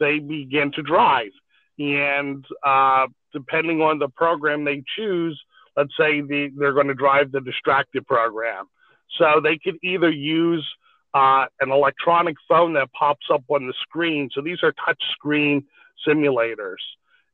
they 0.00 0.18
begin 0.18 0.72
to 0.72 0.82
drive 0.82 1.30
and 1.78 2.44
uh, 2.64 3.06
depending 3.32 3.80
on 3.80 3.98
the 3.98 4.08
program 4.08 4.64
they 4.64 4.82
choose, 4.96 5.40
let's 5.76 5.92
say 5.98 6.20
the, 6.20 6.50
they're 6.56 6.72
going 6.72 6.88
to 6.88 6.94
drive 6.94 7.32
the 7.32 7.40
distracted 7.40 8.06
program. 8.06 8.66
So 9.18 9.40
they 9.42 9.58
could 9.58 9.76
either 9.82 10.10
use 10.10 10.66
uh, 11.14 11.46
an 11.60 11.70
electronic 11.70 12.36
phone 12.48 12.74
that 12.74 12.92
pops 12.92 13.26
up 13.32 13.44
on 13.48 13.66
the 13.66 13.74
screen. 13.82 14.30
So 14.32 14.40
these 14.40 14.62
are 14.62 14.72
touch 14.84 15.02
screen 15.12 15.64
simulators. 16.06 16.76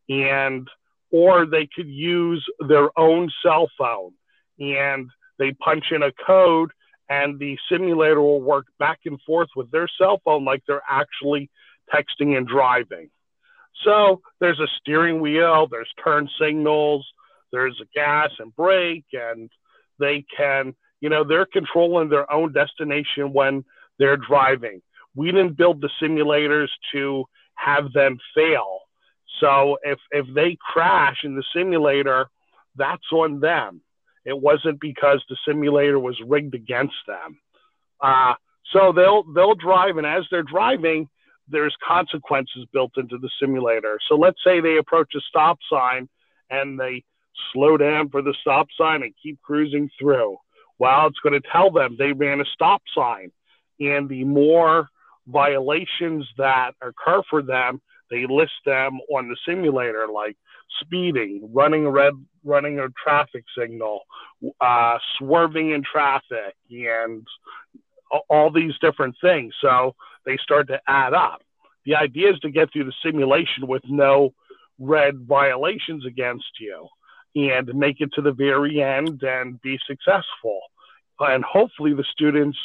And 0.09 0.69
or 1.11 1.47
they 1.47 1.69
could 1.75 1.89
use 1.89 2.45
their 2.69 2.89
own 2.99 3.31
cell 3.43 3.71
phone 3.79 4.13
and 4.59 5.09
they 5.39 5.53
punch 5.53 5.87
in 5.93 6.03
a 6.03 6.11
code 6.27 6.71
and 7.09 7.39
the 7.39 7.57
simulator 7.71 8.21
will 8.21 8.41
work 8.41 8.67
back 8.79 9.01
and 9.05 9.21
forth 9.23 9.49
with 9.55 9.71
their 9.71 9.89
cell 9.99 10.21
phone 10.25 10.45
like 10.45 10.63
they're 10.67 10.83
actually 10.89 11.51
texting 11.93 12.37
and 12.37 12.47
driving. 12.47 13.11
So 13.85 14.23
there's 14.41 14.61
a 14.61 14.69
steering 14.81 15.21
wheel, 15.21 15.67
there's 15.71 15.93
turn 16.03 16.29
signals, 16.41 17.07
there's 17.53 17.79
a 17.81 17.87
gas 17.95 18.31
and 18.39 18.55
brake, 18.57 19.07
and 19.13 19.51
they 19.99 20.25
can, 20.37 20.75
you 21.05 21.11
know, 21.11 21.23
they're 21.23 21.45
controlling 21.45 22.09
their 22.09 22.33
own 22.33 22.55
destination 22.55 23.35
when 23.35 23.63
they're 23.99 24.17
driving. 24.17 24.81
We 25.15 25.27
didn't 25.27 25.59
build 25.59 25.83
the 25.83 25.91
simulators 26.01 26.69
to 26.93 27.27
have 27.57 27.93
them 27.93 28.17
fail. 28.35 28.79
So 29.39 29.77
if 29.83 29.99
if 30.13 30.25
they 30.35 30.57
crash 30.59 31.19
in 31.23 31.37
the 31.37 31.45
simulator, 31.55 32.29
that's 32.75 33.13
on 33.13 33.41
them. 33.41 33.83
It 34.25 34.41
wasn't 34.41 34.81
because 34.81 35.23
the 35.29 35.37
simulator 35.47 35.99
was 35.99 36.19
rigged 36.27 36.55
against 36.55 36.97
them. 37.07 37.39
Uh, 38.01 38.33
so 38.73 38.93
they'll 38.97 39.25
they'll 39.35 39.55
drive, 39.55 39.99
and 39.99 40.07
as 40.07 40.25
they're 40.31 40.43
driving, 40.43 41.11
there's 41.49 41.77
consequences 41.87 42.65
built 42.73 42.93
into 42.97 43.19
the 43.19 43.31
simulator. 43.39 43.99
So 44.09 44.15
let's 44.15 44.43
say 44.43 44.61
they 44.61 44.79
approach 44.79 45.13
a 45.15 45.21
stop 45.29 45.59
sign 45.71 46.09
and 46.49 46.81
they 46.81 47.05
slow 47.53 47.77
down 47.77 48.09
for 48.09 48.23
the 48.23 48.35
stop 48.41 48.69
sign 48.75 49.03
and 49.03 49.13
keep 49.23 49.39
cruising 49.43 49.91
through. 50.01 50.39
Well, 50.79 51.07
it's 51.07 51.19
going 51.21 51.41
to 51.41 51.49
tell 51.53 51.71
them 51.71 51.97
they 51.99 52.13
ran 52.13 52.41
a 52.41 52.45
stop 52.53 52.83
sign. 52.95 53.31
And 53.81 54.09
the 54.09 54.25
more 54.25 54.89
violations 55.27 56.27
that 56.37 56.73
occur 56.81 57.23
for 57.31 57.43
them, 57.43 57.81
they 58.11 58.27
list 58.29 58.53
them 58.67 58.99
on 59.13 59.29
the 59.29 59.37
simulator, 59.47 60.07
like 60.13 60.37
speeding, 60.81 61.49
running 61.53 61.87
a 61.87 61.91
red, 61.91 62.13
running 62.45 62.79
a 62.79 62.89
traffic 63.03 63.45
signal, 63.59 64.01
uh, 64.61 64.99
swerving 65.19 65.71
in 65.71 65.83
traffic, 65.83 66.55
and 66.71 67.27
all 68.29 68.51
these 68.53 68.75
different 68.81 69.17
things. 69.21 69.55
So 69.61 69.95
they 70.27 70.37
start 70.37 70.69
to 70.69 70.81
add 70.87 71.15
up. 71.15 71.43
The 71.87 71.97
idea 71.97 72.33
is 72.33 72.39
to 72.41 72.51
get 72.51 72.73
through 72.73 72.85
the 72.85 72.95
simulation 73.03 73.67
with 73.67 73.83
no 73.89 74.35
red 74.79 75.19
violations 75.27 76.05
against 76.07 76.61
you 76.61 76.89
and 77.35 77.75
make 77.75 78.01
it 78.01 78.11
to 78.15 78.23
the 78.23 78.33
very 78.33 78.83
end 78.83 79.23
and 79.23 79.61
be 79.61 79.79
successful. 79.87 80.61
And 81.21 81.45
hopefully 81.45 81.95
the 81.95 82.05
students 82.13 82.59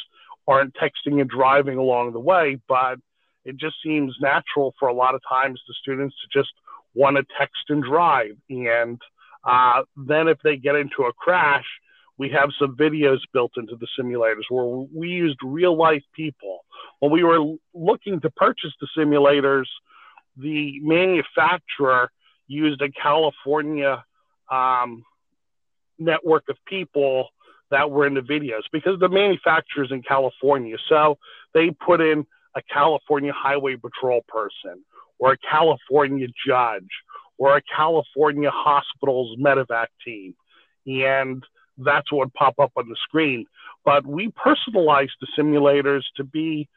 aren't 0.46 0.74
texting 0.74 1.20
and 1.20 1.28
driving 1.28 1.78
along 1.78 2.12
the 2.12 2.20
way, 2.20 2.58
but 2.68 2.98
it 3.44 3.56
just 3.56 3.76
seems 3.82 4.14
natural 4.20 4.74
for 4.78 4.88
a 4.88 4.94
lot 4.94 5.14
of 5.14 5.22
times 5.28 5.60
the 5.66 5.74
students 5.80 6.14
to 6.22 6.38
just 6.38 6.52
want 6.94 7.16
to 7.16 7.24
text 7.38 7.62
and 7.68 7.82
drive. 7.82 8.36
And 8.48 9.00
uh, 9.44 9.82
then 9.96 10.28
if 10.28 10.38
they 10.42 10.56
get 10.56 10.76
into 10.76 11.04
a 11.04 11.12
crash, 11.12 11.66
we 12.18 12.28
have 12.30 12.50
some 12.58 12.76
videos 12.76 13.20
built 13.32 13.52
into 13.56 13.76
the 13.76 13.86
simulators 13.98 14.44
where 14.50 14.86
we 14.94 15.08
used 15.08 15.38
real 15.42 15.76
life 15.76 16.02
people. 16.14 16.60
When 16.98 17.10
we 17.10 17.24
were 17.24 17.40
looking 17.72 18.20
to 18.20 18.30
purchase 18.30 18.72
the 18.80 18.88
simulators, 18.96 19.64
the 20.36 20.80
manufacturer 20.82 22.10
used 22.46 22.82
a 22.82 22.90
California 22.90 24.04
um, 24.50 25.04
network 25.98 26.44
of 26.48 26.56
people 26.66 27.28
that 27.70 27.90
were 27.90 28.06
in 28.06 28.14
the 28.14 28.20
videos 28.20 28.62
because 28.72 28.98
the 28.98 29.08
manufacturer's 29.08 29.92
in 29.92 30.02
California. 30.02 30.76
So 30.88 31.18
they 31.54 31.70
put 31.70 32.00
in 32.00 32.26
a 32.56 32.62
California 32.62 33.32
Highway 33.34 33.76
Patrol 33.76 34.22
person 34.26 34.84
or 35.18 35.32
a 35.32 35.38
California 35.38 36.26
judge 36.46 36.88
or 37.38 37.56
a 37.56 37.62
California 37.74 38.50
hospital's 38.52 39.38
medevac 39.38 39.86
team. 40.04 40.34
And 40.86 41.44
that's 41.78 42.10
what 42.10 42.18
would 42.18 42.34
pop 42.34 42.54
up 42.58 42.72
on 42.76 42.88
the 42.88 42.96
screen. 43.04 43.46
But 43.84 44.04
we 44.04 44.30
personalized 44.30 45.12
the 45.20 45.28
simulators 45.38 46.02
to 46.16 46.24
be 46.24 46.68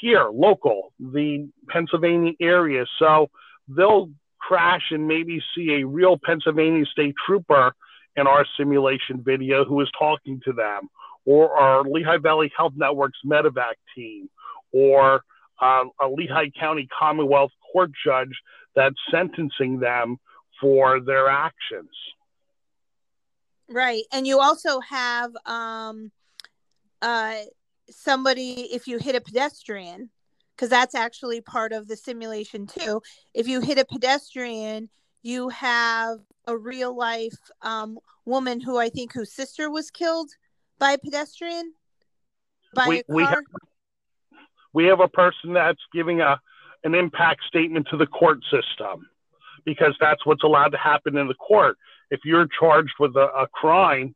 here, 0.00 0.28
local, 0.32 0.92
the 0.98 1.48
Pennsylvania 1.68 2.32
area. 2.40 2.84
So 2.98 3.30
they'll 3.68 4.10
crash 4.46 4.90
and 4.90 5.06
maybe 5.06 5.42
see 5.54 5.80
a 5.80 5.86
real 5.86 6.18
Pennsylvania 6.22 6.84
state 6.86 7.14
trooper 7.26 7.72
in 8.16 8.26
our 8.26 8.44
simulation 8.58 9.22
video 9.22 9.64
who 9.64 9.80
is 9.80 9.88
talking 9.98 10.40
to 10.44 10.52
them, 10.52 10.88
or 11.24 11.56
our 11.56 11.82
Lehigh 11.84 12.18
Valley 12.18 12.52
Health 12.56 12.74
Network's 12.76 13.18
medevac 13.24 13.74
team, 13.94 14.28
or 14.72 15.22
uh, 15.60 15.84
a 16.00 16.08
Lehigh 16.08 16.50
County 16.58 16.88
Commonwealth 16.98 17.52
Court 17.72 17.90
judge 18.04 18.36
that's 18.74 18.96
sentencing 19.10 19.78
them 19.80 20.18
for 20.60 21.00
their 21.00 21.28
actions. 21.28 21.90
Right. 23.68 24.02
And 24.12 24.26
you 24.26 24.38
also 24.40 24.80
have 24.80 25.30
um 25.46 26.10
uh 27.00 27.36
somebody 27.90 28.68
if 28.72 28.86
you 28.86 28.98
hit 28.98 29.14
a 29.14 29.20
pedestrian 29.20 30.10
because 30.62 30.70
that's 30.70 30.94
actually 30.94 31.40
part 31.40 31.72
of 31.72 31.88
the 31.88 31.96
simulation 31.96 32.68
too. 32.68 33.02
If 33.34 33.48
you 33.48 33.60
hit 33.60 33.80
a 33.80 33.84
pedestrian, 33.84 34.88
you 35.20 35.48
have 35.48 36.20
a 36.46 36.56
real 36.56 36.96
life 36.96 37.36
um, 37.62 37.98
woman 38.26 38.60
who 38.60 38.78
I 38.78 38.88
think 38.88 39.12
whose 39.12 39.32
sister 39.32 39.68
was 39.68 39.90
killed 39.90 40.30
by 40.78 40.92
a 40.92 40.98
pedestrian 40.98 41.72
by 42.76 42.86
we, 42.86 42.98
a 43.00 43.02
car. 43.02 43.16
We 43.16 43.24
have, 43.24 43.38
we 44.72 44.84
have 44.84 45.00
a 45.00 45.08
person 45.08 45.52
that's 45.52 45.80
giving 45.92 46.20
a 46.20 46.40
an 46.84 46.94
impact 46.94 47.40
statement 47.48 47.88
to 47.90 47.96
the 47.96 48.06
court 48.06 48.38
system 48.44 49.08
because 49.64 49.96
that's 49.98 50.24
what's 50.24 50.44
allowed 50.44 50.68
to 50.68 50.78
happen 50.78 51.16
in 51.16 51.26
the 51.26 51.34
court 51.34 51.76
if 52.12 52.20
you're 52.24 52.46
charged 52.60 52.94
with 53.00 53.16
a, 53.16 53.26
a 53.36 53.48
crime 53.48 54.14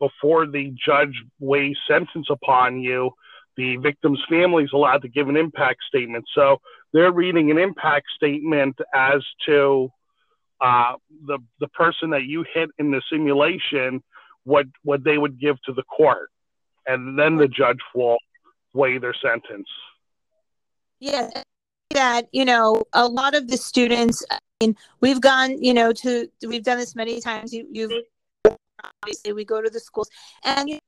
before 0.00 0.48
the 0.48 0.74
judge 0.84 1.14
weighs 1.38 1.76
sentence 1.86 2.26
upon 2.30 2.80
you, 2.80 3.12
the 3.56 3.76
victim's 3.76 4.22
family 4.28 4.64
is 4.64 4.70
allowed 4.72 5.02
to 5.02 5.08
give 5.08 5.28
an 5.28 5.36
impact 5.36 5.80
statement. 5.88 6.24
So 6.34 6.60
they're 6.92 7.12
reading 7.12 7.50
an 7.50 7.58
impact 7.58 8.06
statement 8.16 8.76
as 8.94 9.22
to 9.46 9.90
uh, 10.60 10.94
the 11.26 11.38
the 11.60 11.68
person 11.68 12.10
that 12.10 12.24
you 12.24 12.44
hit 12.54 12.70
in 12.78 12.90
the 12.90 13.02
simulation, 13.10 14.02
what 14.44 14.66
what 14.82 15.04
they 15.04 15.18
would 15.18 15.40
give 15.40 15.60
to 15.62 15.72
the 15.72 15.82
court, 15.84 16.30
and 16.86 17.18
then 17.18 17.36
the 17.36 17.48
judge 17.48 17.80
will 17.94 18.18
weigh 18.72 18.98
their 18.98 19.14
sentence. 19.14 19.68
Yeah, 21.00 21.30
that 21.90 22.28
you 22.32 22.44
know 22.44 22.84
a 22.92 23.06
lot 23.06 23.34
of 23.34 23.48
the 23.48 23.56
students 23.56 24.24
mean, 24.66 24.76
we've 25.00 25.20
gone, 25.20 25.62
you 25.62 25.74
know, 25.74 25.92
to 25.92 26.28
we've 26.46 26.62
done 26.62 26.78
this 26.78 26.94
many 26.94 27.20
times. 27.20 27.52
You, 27.52 27.66
you've 27.70 27.92
obviously 29.02 29.32
we 29.32 29.44
go 29.44 29.62
to 29.62 29.70
the 29.70 29.80
schools 29.80 30.10
and 30.44 30.68
you 30.68 30.74
know, 30.74 30.80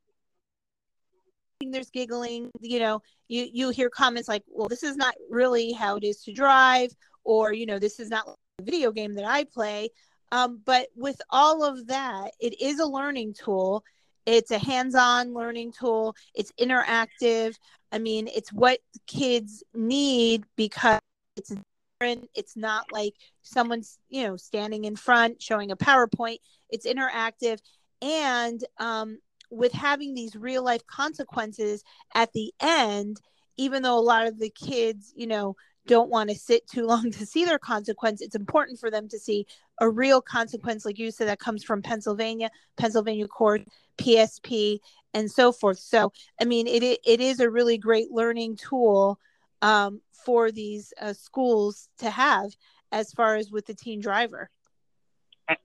there's 1.64 1.90
giggling. 1.90 2.50
You 2.60 2.78
know, 2.78 3.02
you 3.28 3.48
you 3.52 3.70
hear 3.70 3.90
comments 3.90 4.28
like, 4.28 4.42
"Well, 4.48 4.68
this 4.68 4.82
is 4.82 4.96
not 4.96 5.14
really 5.30 5.72
how 5.72 5.96
it 5.96 6.04
is 6.04 6.22
to 6.25 6.32
drive," 6.32 6.94
or 7.25 7.52
you 7.52 7.66
know, 7.66 7.78
"This 7.78 8.00
is 8.00 8.10
not 8.10 8.28
a 8.28 8.62
video 8.62 8.92
game 8.92 9.14
that 9.14 9.25
I 9.25 9.44
play." 9.44 9.90
Um, 10.32 10.60
but 10.64 10.88
with 10.96 11.20
all 11.30 11.64
of 11.64 11.86
that, 11.86 12.32
it 12.40 12.60
is 12.60 12.80
a 12.80 12.86
learning 12.86 13.34
tool. 13.34 13.84
It's 14.26 14.50
a 14.50 14.58
hands-on 14.58 15.34
learning 15.34 15.72
tool. 15.72 16.16
It's 16.34 16.52
interactive. 16.60 17.54
I 17.92 17.98
mean, 17.98 18.28
it's 18.28 18.52
what 18.52 18.80
kids 19.06 19.62
need 19.72 20.44
because 20.56 21.00
it's 21.36 21.54
different, 22.00 22.28
it's 22.34 22.56
not 22.56 22.86
like 22.92 23.14
someone's 23.42 23.98
you 24.08 24.25
know 24.25 24.36
standing 24.36 24.84
in 24.84 24.96
front 24.96 25.40
showing 25.40 25.70
a 25.70 25.76
powerpoint 25.76 26.38
it's 26.68 26.86
interactive 26.86 27.60
and 28.02 28.62
um, 28.78 29.18
with 29.50 29.72
having 29.72 30.14
these 30.14 30.34
real 30.34 30.64
life 30.64 30.86
consequences 30.86 31.84
at 32.14 32.32
the 32.32 32.52
end 32.60 33.20
even 33.58 33.82
though 33.82 33.98
a 33.98 34.00
lot 34.00 34.26
of 34.26 34.38
the 34.38 34.50
kids 34.50 35.12
you 35.16 35.26
know 35.26 35.56
don't 35.86 36.10
want 36.10 36.28
to 36.28 36.36
sit 36.36 36.66
too 36.66 36.84
long 36.86 37.10
to 37.10 37.26
see 37.26 37.44
their 37.44 37.58
consequence 37.58 38.20
it's 38.20 38.34
important 38.34 38.78
for 38.78 38.90
them 38.90 39.08
to 39.08 39.18
see 39.18 39.46
a 39.80 39.88
real 39.88 40.20
consequence 40.20 40.84
like 40.84 40.98
you 40.98 41.10
said 41.10 41.28
that 41.28 41.38
comes 41.38 41.62
from 41.62 41.82
pennsylvania 41.82 42.50
pennsylvania 42.76 43.28
court 43.28 43.62
psp 43.98 44.78
and 45.14 45.30
so 45.30 45.50
forth. 45.50 45.78
So 45.78 46.12
i 46.40 46.44
mean 46.44 46.66
it, 46.66 46.82
it 46.82 47.20
is 47.20 47.40
a 47.40 47.50
really 47.50 47.78
great 47.78 48.10
learning 48.10 48.56
tool 48.56 49.18
um, 49.62 50.00
for 50.24 50.50
these 50.50 50.92
uh, 51.00 51.12
schools 51.12 51.88
to 51.98 52.10
have 52.10 52.50
as 52.92 53.12
far 53.12 53.36
as 53.36 53.50
with 53.50 53.66
the 53.66 53.74
teen 53.74 54.00
driver. 54.00 54.50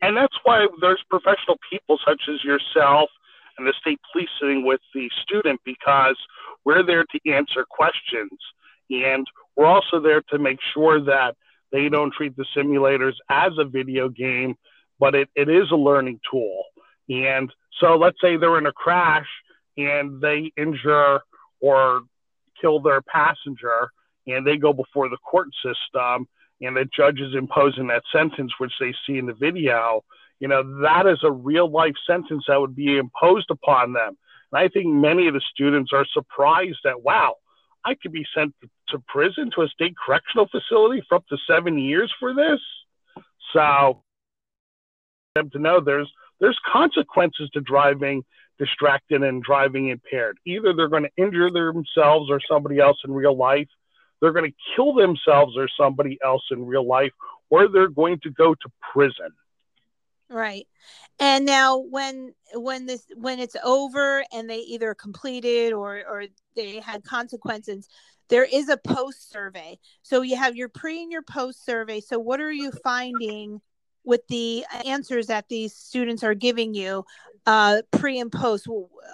And 0.02 0.16
that's 0.16 0.36
why 0.44 0.68
there's 0.80 1.04
professional 1.10 1.58
people 1.70 1.98
such 2.06 2.22
as 2.32 2.44
yourself 2.44 3.10
and 3.62 3.68
the 3.68 3.74
state 3.80 4.00
police 4.12 4.30
sitting 4.42 4.66
with 4.66 4.82
the 4.94 5.08
student 5.22 5.60
because 5.64 6.16
we're 6.66 6.84
there 6.84 7.04
to 7.04 7.32
answer 7.32 7.64
questions 7.70 8.32
and 8.90 9.28
we're 9.56 9.68
also 9.68 10.00
there 10.00 10.22
to 10.30 10.40
make 10.40 10.58
sure 10.74 11.00
that 11.00 11.36
they 11.72 11.88
don't 11.88 12.12
treat 12.12 12.36
the 12.36 12.46
simulators 12.58 13.14
as 13.30 13.52
a 13.60 13.66
video 13.66 14.10
game, 14.10 14.56
but 15.00 15.14
it, 15.14 15.30
it 15.36 15.48
is 15.48 15.70
a 15.72 15.76
learning 15.76 16.20
tool. 16.30 16.64
And 17.08 17.52
so 17.80 17.96
let's 17.98 18.18
say 18.20 18.36
they're 18.36 18.58
in 18.58 18.66
a 18.66 18.74
crash 18.74 19.28
and 19.78 20.20
they 20.20 20.52
injure 20.58 21.22
or 21.62 22.02
kill 22.60 22.82
their 22.82 23.02
passenger 23.02 23.92
and 24.26 24.46
they 24.46 24.58
go 24.58 24.74
before 24.74 25.08
the 25.08 25.18
court 25.18 25.50
system 25.64 26.28
and 26.62 26.76
the 26.76 26.86
judge 26.96 27.20
is 27.20 27.36
imposing 27.36 27.88
that 27.88 28.04
sentence, 28.12 28.54
which 28.58 28.74
they 28.80 28.94
see 29.06 29.20
in 29.20 29.28
the 29.28 29.34
video, 29.34 30.04
you 30.42 30.48
know, 30.48 30.82
that 30.82 31.06
is 31.06 31.20
a 31.24 31.32
real 31.32 31.70
life 31.70 31.94
sentence 32.06 32.46
that 32.48 32.60
would 32.60 32.76
be 32.76 32.98
imposed 32.98 33.52
upon 33.52 33.94
them. 33.94 34.18
And 34.52 34.60
I 34.60 34.68
think 34.68 34.88
many 34.88 35.28
of 35.28 35.36
the 35.36 35.42
students 35.54 35.92
are 35.94 36.06
surprised 36.12 36.80
that, 36.84 37.04
wow, 37.04 37.36
I 37.86 37.94
could 37.94 38.12
be 38.12 38.26
sent 38.36 38.56
to 38.90 39.00
prison 39.08 39.52
to 39.56 39.62
a 39.62 39.68
state 39.68 39.94
correctional 40.04 40.48
facility 40.48 41.04
for 41.08 41.16
up 41.16 41.28
to 41.28 41.38
seven 41.48 41.78
years 41.78 42.12
for 42.20 42.34
this. 42.34 42.60
So, 43.54 44.02
them 45.36 45.52
to 45.52 45.60
know 45.60 45.80
there's 45.80 46.12
there's 46.40 46.60
consequences 46.72 47.50
to 47.54 47.62
driving 47.62 48.24
distracted 48.58 49.24
and 49.24 49.44
driving 49.44 49.90
impaired. 49.90 50.38
Either 50.46 50.74
they're 50.74 50.88
going 50.88 51.04
to 51.04 51.24
injure 51.24 51.52
themselves 51.52 52.30
or 52.30 52.40
somebody 52.50 52.80
else 52.80 52.98
in 53.06 53.14
real 53.14 53.38
life, 53.38 53.68
they're 54.20 54.34
going 54.34 54.50
to 54.52 54.58
kill 54.76 54.94
themselves 54.94 55.56
or 55.56 55.68
somebody 55.80 56.18
else 56.24 56.44
in 56.52 56.66
real 56.66 56.86
life, 56.86 57.12
or 57.50 57.68
they're 57.68 57.88
going 57.90 58.20
to 58.22 58.32
go 58.32 58.54
to 58.56 58.72
prison. 58.94 59.30
Right. 60.32 60.66
And 61.20 61.46
now 61.46 61.78
when 61.78 62.34
when 62.54 62.86
this 62.86 63.06
when 63.16 63.40
it's 63.40 63.58
over 63.64 64.24
and 64.32 64.50
they 64.50 64.60
either 64.60 64.96
completed 64.96 65.74
or 65.74 65.98
or 65.98 66.24
they 66.56 66.80
had 66.80 67.04
consequences, 67.04 67.90
there 68.30 68.46
is 68.46 68.70
a 68.70 68.78
post 68.78 69.30
survey. 69.30 69.78
So 70.04 70.22
you 70.22 70.38
have 70.38 70.56
your 70.56 70.70
pre 70.70 71.04
and 71.04 71.12
your 71.12 71.22
post 71.22 71.66
survey. 71.66 72.00
So 72.00 72.18
what 72.18 72.40
are 72.40 72.52
you 72.52 72.72
finding 72.72 73.60
with 74.06 74.26
the 74.30 74.66
answers 74.86 75.28
that 75.28 75.50
these 75.50 75.76
students 75.76 76.24
are 76.24 76.34
giving 76.34 76.74
you 76.74 77.04
uh, 77.46 77.82
pre 77.92 78.18
and 78.20 78.32
post? 78.32 78.68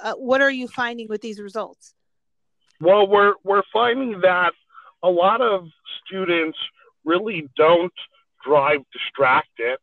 Uh, 0.04 0.14
what 0.14 0.42
are 0.42 0.52
you 0.52 0.68
finding 0.68 1.08
with 1.08 1.22
these 1.22 1.40
results? 1.40 1.96
Well, 2.80 3.08
we're 3.08 3.34
we're 3.44 3.64
finding 3.74 4.22
that 4.22 4.52
a 5.02 5.10
lot 5.10 5.42
of 5.42 5.66
students 6.06 6.60
really 7.04 7.50
don't 7.58 7.94
drive 8.46 8.82
distracted 8.94 9.80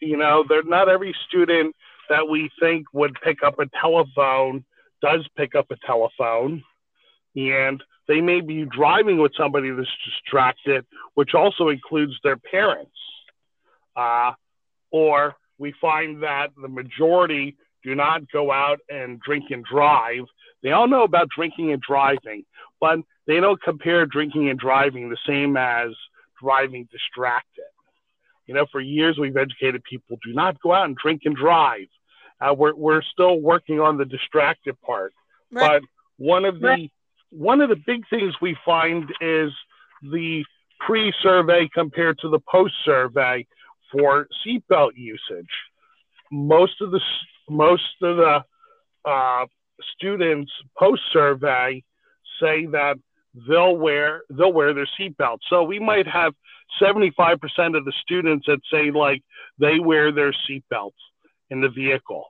you 0.00 0.16
know, 0.16 0.44
they're 0.48 0.62
not 0.62 0.88
every 0.88 1.14
student 1.28 1.74
that 2.08 2.28
we 2.28 2.50
think 2.60 2.86
would 2.92 3.16
pick 3.22 3.42
up 3.42 3.58
a 3.58 3.66
telephone 3.80 4.64
does 5.00 5.26
pick 5.36 5.54
up 5.54 5.70
a 5.70 5.76
telephone. 5.86 6.62
And 7.36 7.82
they 8.06 8.20
may 8.20 8.40
be 8.40 8.64
driving 8.64 9.18
with 9.18 9.32
somebody 9.36 9.70
that's 9.70 9.88
distracted, 10.04 10.84
which 11.14 11.34
also 11.34 11.68
includes 11.68 12.14
their 12.24 12.36
parents. 12.36 12.90
Uh, 13.94 14.32
or 14.90 15.36
we 15.58 15.74
find 15.80 16.22
that 16.22 16.48
the 16.60 16.68
majority 16.68 17.56
do 17.84 17.94
not 17.94 18.30
go 18.32 18.50
out 18.50 18.78
and 18.88 19.20
drink 19.20 19.44
and 19.50 19.64
drive. 19.64 20.24
They 20.62 20.72
all 20.72 20.88
know 20.88 21.02
about 21.02 21.28
drinking 21.28 21.72
and 21.72 21.82
driving, 21.82 22.44
but 22.80 23.00
they 23.26 23.40
don't 23.40 23.62
compare 23.62 24.06
drinking 24.06 24.48
and 24.48 24.58
driving 24.58 25.10
the 25.10 25.18
same 25.26 25.56
as 25.56 25.90
driving 26.42 26.88
distracted. 26.90 27.64
You 28.48 28.54
know, 28.54 28.66
for 28.72 28.80
years 28.80 29.18
we've 29.18 29.36
educated 29.36 29.84
people 29.84 30.18
do 30.24 30.32
not 30.32 30.60
go 30.60 30.72
out 30.72 30.86
and 30.86 30.96
drink 30.96 31.22
and 31.26 31.36
drive. 31.36 31.86
Uh, 32.40 32.54
we're 32.54 32.74
we're 32.74 33.02
still 33.02 33.38
working 33.40 33.78
on 33.78 33.98
the 33.98 34.04
distracted 34.04 34.80
part, 34.80 35.12
right. 35.52 35.80
but 35.80 35.88
one 36.16 36.44
of 36.44 36.58
the 36.60 36.66
right. 36.66 36.92
one 37.30 37.60
of 37.60 37.68
the 37.68 37.76
big 37.76 38.02
things 38.08 38.34
we 38.40 38.56
find 38.64 39.04
is 39.20 39.52
the 40.02 40.44
pre-survey 40.80 41.68
compared 41.74 42.18
to 42.20 42.28
the 42.28 42.38
post-survey 42.50 43.46
for 43.92 44.28
seatbelt 44.46 44.92
usage. 44.94 45.50
Most 46.32 46.80
of 46.80 46.90
the 46.90 47.00
most 47.50 47.82
of 48.02 48.16
the 48.16 48.44
uh, 49.04 49.46
students 49.94 50.50
post-survey 50.78 51.82
say 52.40 52.66
that 52.66 52.96
they'll 53.34 53.76
wear 53.76 54.22
they'll 54.30 54.52
wear 54.52 54.74
their 54.74 54.88
seatbelt. 54.98 55.38
So 55.48 55.62
we 55.62 55.78
might 55.78 56.06
have 56.06 56.34
75% 56.80 57.38
of 57.76 57.84
the 57.84 57.92
students 58.02 58.46
that 58.46 58.60
say 58.72 58.90
like 58.90 59.22
they 59.58 59.78
wear 59.78 60.12
their 60.12 60.32
seatbelts 60.32 60.92
in 61.50 61.60
the 61.60 61.68
vehicle, 61.68 62.26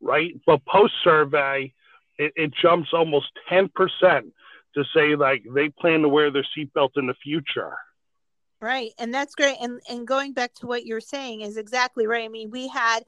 right? 0.00 0.32
But 0.46 0.64
post 0.64 0.94
survey, 1.02 1.72
it, 2.18 2.32
it, 2.36 2.52
jumps 2.62 2.90
almost 2.92 3.26
10% 3.50 3.68
to 4.74 4.84
say 4.94 5.16
like 5.16 5.42
they 5.52 5.68
plan 5.68 6.02
to 6.02 6.08
wear 6.08 6.30
their 6.30 6.46
seatbelt 6.56 6.90
in 6.96 7.06
the 7.06 7.14
future. 7.22 7.74
Right. 8.60 8.92
And 8.98 9.12
that's 9.12 9.34
great. 9.34 9.56
And 9.60 9.80
and 9.90 10.06
going 10.06 10.32
back 10.32 10.54
to 10.54 10.66
what 10.66 10.86
you're 10.86 11.00
saying 11.00 11.42
is 11.42 11.56
exactly 11.56 12.06
right. 12.06 12.24
I 12.24 12.28
mean, 12.28 12.50
we 12.50 12.68
had 12.68 13.04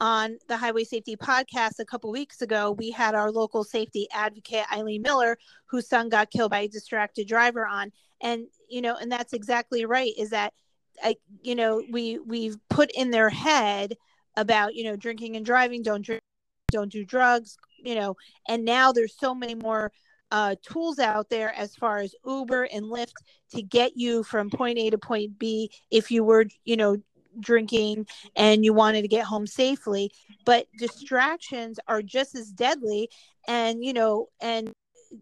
on 0.00 0.38
the 0.48 0.56
Highway 0.56 0.84
Safety 0.84 1.16
Podcast 1.16 1.78
a 1.78 1.84
couple 1.84 2.10
weeks 2.10 2.42
ago, 2.42 2.72
we 2.72 2.90
had 2.90 3.14
our 3.14 3.30
local 3.30 3.62
safety 3.64 4.08
advocate, 4.12 4.64
Eileen 4.72 5.02
Miller, 5.02 5.38
whose 5.66 5.88
son 5.88 6.08
got 6.08 6.30
killed 6.30 6.50
by 6.50 6.60
a 6.60 6.68
distracted 6.68 7.28
driver 7.28 7.66
on. 7.66 7.92
And, 8.20 8.46
you 8.68 8.82
know, 8.82 8.96
and 8.96 9.10
that's 9.10 9.32
exactly 9.32 9.84
right, 9.84 10.12
is 10.18 10.30
that, 10.30 10.54
I, 11.02 11.16
you 11.40 11.54
know, 11.54 11.82
we, 11.90 12.18
we've 12.18 12.56
put 12.68 12.90
in 12.92 13.10
their 13.10 13.28
head 13.28 13.96
about, 14.36 14.74
you 14.74 14.84
know, 14.84 14.96
drinking 14.96 15.36
and 15.36 15.44
driving, 15.44 15.82
don't 15.82 16.04
drink, 16.04 16.22
don't 16.70 16.90
do 16.90 17.04
drugs, 17.04 17.56
you 17.78 17.94
know, 17.94 18.16
and 18.48 18.64
now 18.64 18.92
there's 18.92 19.14
so 19.18 19.34
many 19.34 19.54
more 19.54 19.92
uh, 20.30 20.54
tools 20.62 20.98
out 20.98 21.28
there 21.28 21.52
as 21.54 21.76
far 21.76 21.98
as 21.98 22.14
Uber 22.24 22.64
and 22.64 22.86
Lyft 22.86 23.12
to 23.50 23.62
get 23.62 23.92
you 23.96 24.22
from 24.22 24.48
point 24.48 24.78
A 24.78 24.88
to 24.90 24.98
point 24.98 25.38
B 25.38 25.70
if 25.90 26.10
you 26.10 26.24
were, 26.24 26.46
you 26.64 26.76
know, 26.76 26.96
drinking 27.40 28.06
and 28.36 28.64
you 28.64 28.72
wanted 28.72 29.02
to 29.02 29.08
get 29.08 29.24
home 29.24 29.46
safely 29.46 30.10
but 30.44 30.66
distractions 30.78 31.78
are 31.88 32.02
just 32.02 32.34
as 32.34 32.50
deadly. 32.50 33.08
And 33.48 33.84
you 33.84 33.92
know 33.92 34.28
and 34.40 34.72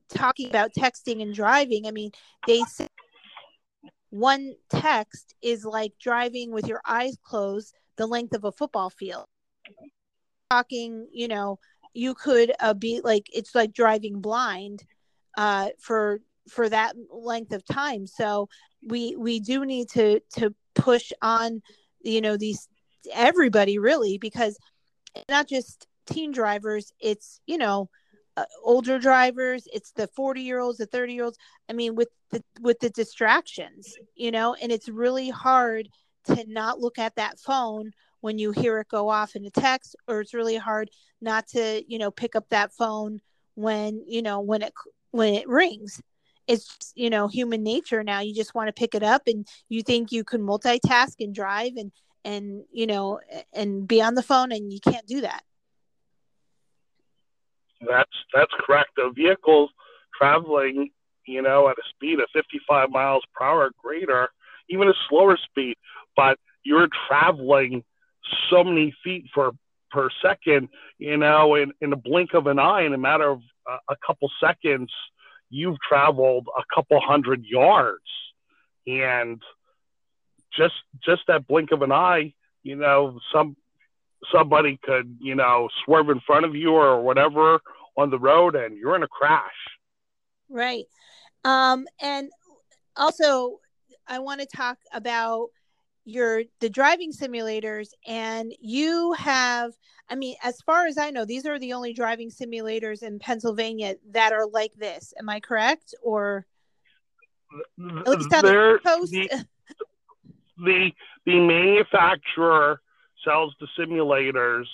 talking 0.08 0.48
about 0.48 0.72
texting 0.72 1.20
and 1.20 1.34
driving 1.34 1.86
i 1.86 1.90
mean 1.90 2.12
they 2.46 2.60
say 2.62 2.86
one 4.10 4.54
text 4.68 5.34
is 5.40 5.64
like 5.64 5.92
driving 6.00 6.52
with 6.52 6.66
your 6.66 6.80
eyes 6.86 7.16
closed 7.22 7.74
the 7.96 8.06
length 8.06 8.34
of 8.34 8.44
a 8.44 8.52
football 8.52 8.90
field. 8.90 9.24
Talking 10.50 11.06
you 11.12 11.28
know 11.28 11.58
you 11.94 12.14
could 12.14 12.52
uh, 12.60 12.74
be 12.74 13.00
like 13.02 13.26
it's 13.32 13.54
like 13.54 13.72
driving 13.72 14.20
blind 14.20 14.82
uh, 15.38 15.68
for 15.78 16.20
for 16.48 16.68
that 16.68 16.94
length 17.10 17.52
of 17.52 17.64
time. 17.64 18.06
So 18.06 18.48
we 18.82 19.14
we 19.16 19.38
do 19.38 19.64
need 19.64 19.88
to 19.90 20.20
to 20.36 20.54
push 20.74 21.12
on 21.22 21.62
you 22.02 22.20
know 22.20 22.36
these 22.36 22.68
everybody 23.12 23.78
really 23.78 24.18
because 24.18 24.56
not 25.28 25.48
just 25.48 25.86
teen 26.06 26.32
drivers 26.32 26.92
it's 27.00 27.40
you 27.46 27.58
know 27.58 27.88
uh, 28.36 28.44
older 28.62 28.98
drivers 28.98 29.66
it's 29.72 29.92
the 29.92 30.06
40 30.08 30.40
year 30.42 30.60
olds 30.60 30.78
the 30.78 30.86
30 30.86 31.14
year 31.14 31.24
olds 31.24 31.38
i 31.68 31.72
mean 31.72 31.94
with 31.94 32.08
the 32.30 32.42
with 32.60 32.78
the 32.80 32.90
distractions 32.90 33.94
you 34.14 34.30
know 34.30 34.54
and 34.54 34.70
it's 34.70 34.88
really 34.88 35.30
hard 35.30 35.88
to 36.24 36.44
not 36.46 36.78
look 36.78 36.98
at 36.98 37.14
that 37.16 37.38
phone 37.38 37.92
when 38.20 38.38
you 38.38 38.52
hear 38.52 38.78
it 38.80 38.88
go 38.88 39.08
off 39.08 39.34
in 39.34 39.44
a 39.46 39.50
text 39.50 39.96
or 40.06 40.20
it's 40.20 40.34
really 40.34 40.56
hard 40.56 40.90
not 41.20 41.46
to 41.48 41.82
you 41.88 41.98
know 41.98 42.10
pick 42.10 42.36
up 42.36 42.48
that 42.50 42.72
phone 42.72 43.20
when 43.54 44.02
you 44.06 44.22
know 44.22 44.40
when 44.40 44.62
it 44.62 44.72
when 45.10 45.34
it 45.34 45.48
rings 45.48 46.00
it's 46.50 46.92
you 46.96 47.10
know 47.10 47.28
human 47.28 47.62
nature 47.62 48.02
now. 48.02 48.20
You 48.20 48.34
just 48.34 48.54
want 48.54 48.68
to 48.68 48.72
pick 48.72 48.94
it 48.94 49.02
up 49.02 49.22
and 49.26 49.46
you 49.68 49.82
think 49.82 50.12
you 50.12 50.24
can 50.24 50.42
multitask 50.42 51.14
and 51.20 51.34
drive 51.34 51.72
and 51.76 51.92
and 52.24 52.64
you 52.72 52.86
know 52.86 53.20
and 53.52 53.86
be 53.86 54.02
on 54.02 54.14
the 54.14 54.22
phone 54.22 54.52
and 54.52 54.72
you 54.72 54.80
can't 54.80 55.06
do 55.06 55.20
that. 55.20 55.42
That's 57.80 58.10
that's 58.34 58.52
correct. 58.66 58.90
The 58.96 59.12
vehicle 59.14 59.68
traveling 60.18 60.90
you 61.26 61.40
know 61.40 61.68
at 61.68 61.78
a 61.78 61.82
speed 61.94 62.18
of 62.18 62.26
55 62.34 62.90
miles 62.90 63.22
per 63.34 63.44
hour 63.44 63.70
greater 63.82 64.28
even 64.68 64.88
a 64.88 64.94
slower 65.08 65.38
speed 65.42 65.76
but 66.16 66.38
you're 66.64 66.88
traveling 67.08 67.82
so 68.50 68.64
many 68.64 68.94
feet 69.02 69.24
for 69.32 69.52
per 69.90 70.08
second 70.22 70.68
you 70.98 71.16
know 71.16 71.54
in, 71.54 71.72
in 71.80 71.92
a 71.92 71.96
blink 71.96 72.34
of 72.34 72.46
an 72.46 72.58
eye 72.58 72.82
in 72.82 72.92
a 72.92 72.98
matter 72.98 73.30
of 73.30 73.40
uh, 73.70 73.78
a 73.88 73.96
couple 74.06 74.28
seconds 74.42 74.90
you've 75.50 75.78
traveled 75.86 76.48
a 76.56 76.62
couple 76.74 77.00
hundred 77.00 77.44
yards. 77.44 78.02
and 78.86 79.42
just 80.56 80.74
just 81.04 81.22
that 81.28 81.46
blink 81.46 81.70
of 81.72 81.82
an 81.82 81.92
eye, 81.92 82.34
you 82.62 82.76
know, 82.76 83.20
some 83.32 83.56
somebody 84.32 84.78
could, 84.82 85.16
you 85.20 85.34
know, 85.34 85.68
swerve 85.84 86.10
in 86.10 86.20
front 86.20 86.44
of 86.44 86.54
you 86.54 86.72
or 86.72 87.00
whatever 87.00 87.60
on 87.96 88.10
the 88.10 88.18
road 88.18 88.54
and 88.54 88.76
you're 88.76 88.96
in 88.96 89.02
a 89.02 89.08
crash. 89.08 89.42
Right. 90.48 90.84
Um, 91.44 91.86
and 92.02 92.30
also, 92.96 93.60
I 94.06 94.18
want 94.18 94.40
to 94.40 94.46
talk 94.46 94.78
about 94.92 95.48
your 96.04 96.42
the 96.60 96.70
driving 96.70 97.12
simulators 97.12 97.88
and 98.06 98.52
you 98.60 99.12
have 99.12 99.72
i 100.08 100.14
mean 100.14 100.34
as 100.42 100.60
far 100.62 100.86
as 100.86 100.96
i 100.96 101.10
know 101.10 101.24
these 101.24 101.44
are 101.44 101.58
the 101.58 101.72
only 101.72 101.92
driving 101.92 102.30
simulators 102.30 103.02
in 103.02 103.18
pennsylvania 103.18 103.94
that 104.10 104.32
are 104.32 104.46
like 104.46 104.72
this. 104.74 105.12
Am 105.18 105.28
i 105.28 105.40
correct? 105.40 105.94
Or 106.02 106.46
at 107.78 108.08
least 108.08 108.32
on 108.32 108.44
the, 108.44 108.78
the, 108.82 109.46
the 110.58 110.90
the 111.26 111.40
manufacturer 111.40 112.80
sells 113.24 113.54
the 113.60 113.68
simulators 113.78 114.64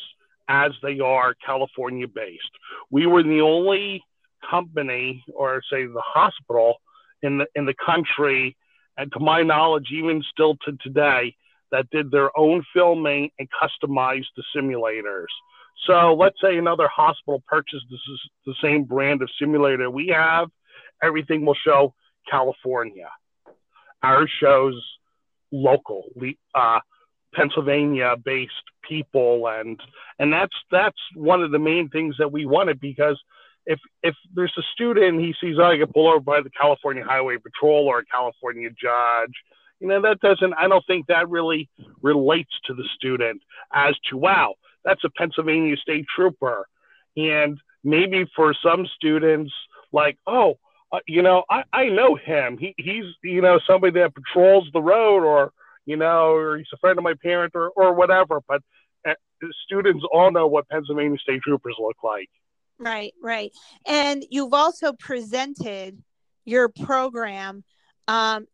as 0.48 0.72
they 0.82 1.00
are 1.00 1.34
California 1.44 2.06
based. 2.06 2.42
We 2.90 3.06
were 3.06 3.22
the 3.22 3.40
only 3.40 4.04
company, 4.48 5.24
or 5.34 5.60
say 5.70 5.86
the 5.86 6.02
hospital 6.04 6.76
in 7.22 7.38
the 7.38 7.46
in 7.54 7.66
the 7.66 7.74
country, 7.74 8.56
and 8.96 9.12
to 9.12 9.20
my 9.20 9.42
knowledge, 9.42 9.88
even 9.92 10.22
still 10.30 10.56
to 10.64 10.76
today, 10.82 11.34
that 11.72 11.90
did 11.90 12.10
their 12.10 12.36
own 12.38 12.64
filming 12.72 13.30
and 13.38 13.48
customized 13.50 14.26
the 14.36 14.44
simulators. 14.54 15.26
So 15.86 16.14
let's 16.14 16.40
say 16.40 16.56
another 16.56 16.88
hospital 16.88 17.42
purchased 17.46 17.84
the 18.46 18.54
same 18.62 18.84
brand 18.84 19.22
of 19.22 19.28
simulator 19.38 19.90
we 19.90 20.08
have, 20.08 20.48
everything 21.02 21.44
will 21.44 21.56
show 21.64 21.94
California. 22.30 23.08
Ours 24.02 24.30
shows 24.40 24.74
local, 25.52 26.04
uh, 26.54 26.80
Pennsylvania-based 27.34 28.52
people, 28.88 29.46
and 29.48 29.78
and 30.18 30.32
that's 30.32 30.54
that's 30.70 30.98
one 31.14 31.42
of 31.42 31.50
the 31.50 31.58
main 31.58 31.88
things 31.88 32.16
that 32.18 32.32
we 32.32 32.46
wanted 32.46 32.80
because 32.80 33.20
if 33.66 33.78
if 34.02 34.14
there's 34.34 34.52
a 34.58 34.62
student 34.72 35.20
he 35.20 35.34
sees 35.40 35.56
oh, 35.58 35.64
I 35.64 35.76
get 35.76 35.92
pulled 35.92 36.08
over 36.08 36.20
by 36.20 36.40
the 36.40 36.50
California 36.50 37.04
Highway 37.04 37.36
Patrol 37.38 37.86
or 37.86 38.00
a 38.00 38.04
California 38.06 38.70
judge, 38.70 39.34
you 39.80 39.88
know 39.88 40.00
that 40.02 40.20
doesn't 40.20 40.54
I 40.54 40.68
don't 40.68 40.84
think 40.86 41.06
that 41.06 41.28
really 41.28 41.68
relates 42.02 42.52
to 42.66 42.74
the 42.74 42.84
student 42.96 43.42
as 43.72 43.94
to 44.10 44.16
wow 44.16 44.54
that's 44.84 45.04
a 45.04 45.10
Pennsylvania 45.10 45.76
State 45.76 46.06
Trooper, 46.14 46.66
and 47.16 47.58
maybe 47.84 48.24
for 48.34 48.54
some 48.62 48.86
students 48.96 49.52
like 49.92 50.18
oh 50.26 50.58
uh, 50.92 51.00
you 51.06 51.22
know 51.22 51.44
I, 51.50 51.64
I 51.72 51.88
know 51.88 52.14
him 52.14 52.58
he 52.58 52.74
he's 52.78 53.04
you 53.22 53.40
know 53.42 53.58
somebody 53.66 54.00
that 54.00 54.14
patrols 54.14 54.68
the 54.72 54.82
road 54.82 55.24
or 55.24 55.52
you 55.86 55.96
know, 55.96 56.34
or 56.34 56.58
he's 56.58 56.66
a 56.74 56.76
friend 56.78 56.98
of 56.98 57.04
my 57.04 57.14
parent 57.22 57.52
or, 57.54 57.70
or 57.70 57.94
whatever. 57.94 58.42
But 58.46 58.60
uh, 59.08 59.14
students 59.64 60.04
all 60.12 60.30
know 60.30 60.46
what 60.46 60.68
Pennsylvania 60.68 61.18
State 61.18 61.42
Troopers 61.42 61.76
look 61.78 61.96
like. 62.04 62.28
Right, 62.78 63.14
right. 63.22 63.52
And 63.86 64.24
you've 64.30 64.52
also 64.52 64.92
presented 64.92 66.02
your 66.44 66.68
program 66.68 67.64
um, 68.06 68.46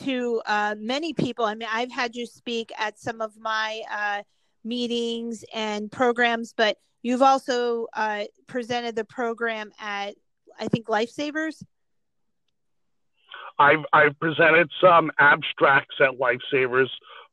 to 0.00 0.40
uh, 0.46 0.74
many 0.78 1.12
people. 1.12 1.44
I 1.44 1.54
mean, 1.54 1.68
I've 1.70 1.92
had 1.92 2.14
you 2.14 2.26
speak 2.26 2.72
at 2.78 2.98
some 2.98 3.20
of 3.20 3.32
my 3.38 3.82
uh, 3.90 4.22
meetings 4.64 5.44
and 5.54 5.90
programs, 5.90 6.54
but 6.56 6.76
you've 7.02 7.22
also 7.22 7.86
uh, 7.94 8.24
presented 8.46 8.96
the 8.96 9.04
program 9.04 9.70
at, 9.80 10.14
I 10.58 10.68
think, 10.68 10.86
Lifesavers. 10.86 11.62
I've 13.58 13.84
I've 13.92 14.18
presented 14.20 14.70
some 14.80 15.10
abstracts 15.18 15.96
at 16.00 16.18
Lifesavers 16.18 16.88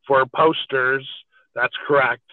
for 0.08 0.26
posters. 0.36 1.08
That's 1.54 1.76
correct, 1.88 2.24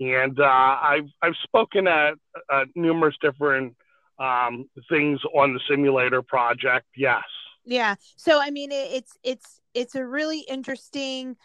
and 0.00 0.40
uh, 0.40 0.44
I've 0.44 1.08
I've 1.22 1.36
spoken 1.42 1.86
at 1.86 2.14
uh, 2.52 2.64
numerous 2.74 3.14
different 3.20 3.76
um, 4.18 4.68
things 4.88 5.20
on 5.34 5.54
the 5.54 5.60
simulator 5.68 6.22
project. 6.22 6.86
Yes. 6.96 7.22
Yeah. 7.64 7.96
So 8.16 8.40
I 8.40 8.50
mean, 8.50 8.72
it, 8.72 8.88
it's 8.92 9.18
it's 9.22 9.60
it's 9.74 9.94
a 9.94 10.04
really 10.04 10.40
interesting 10.40 11.36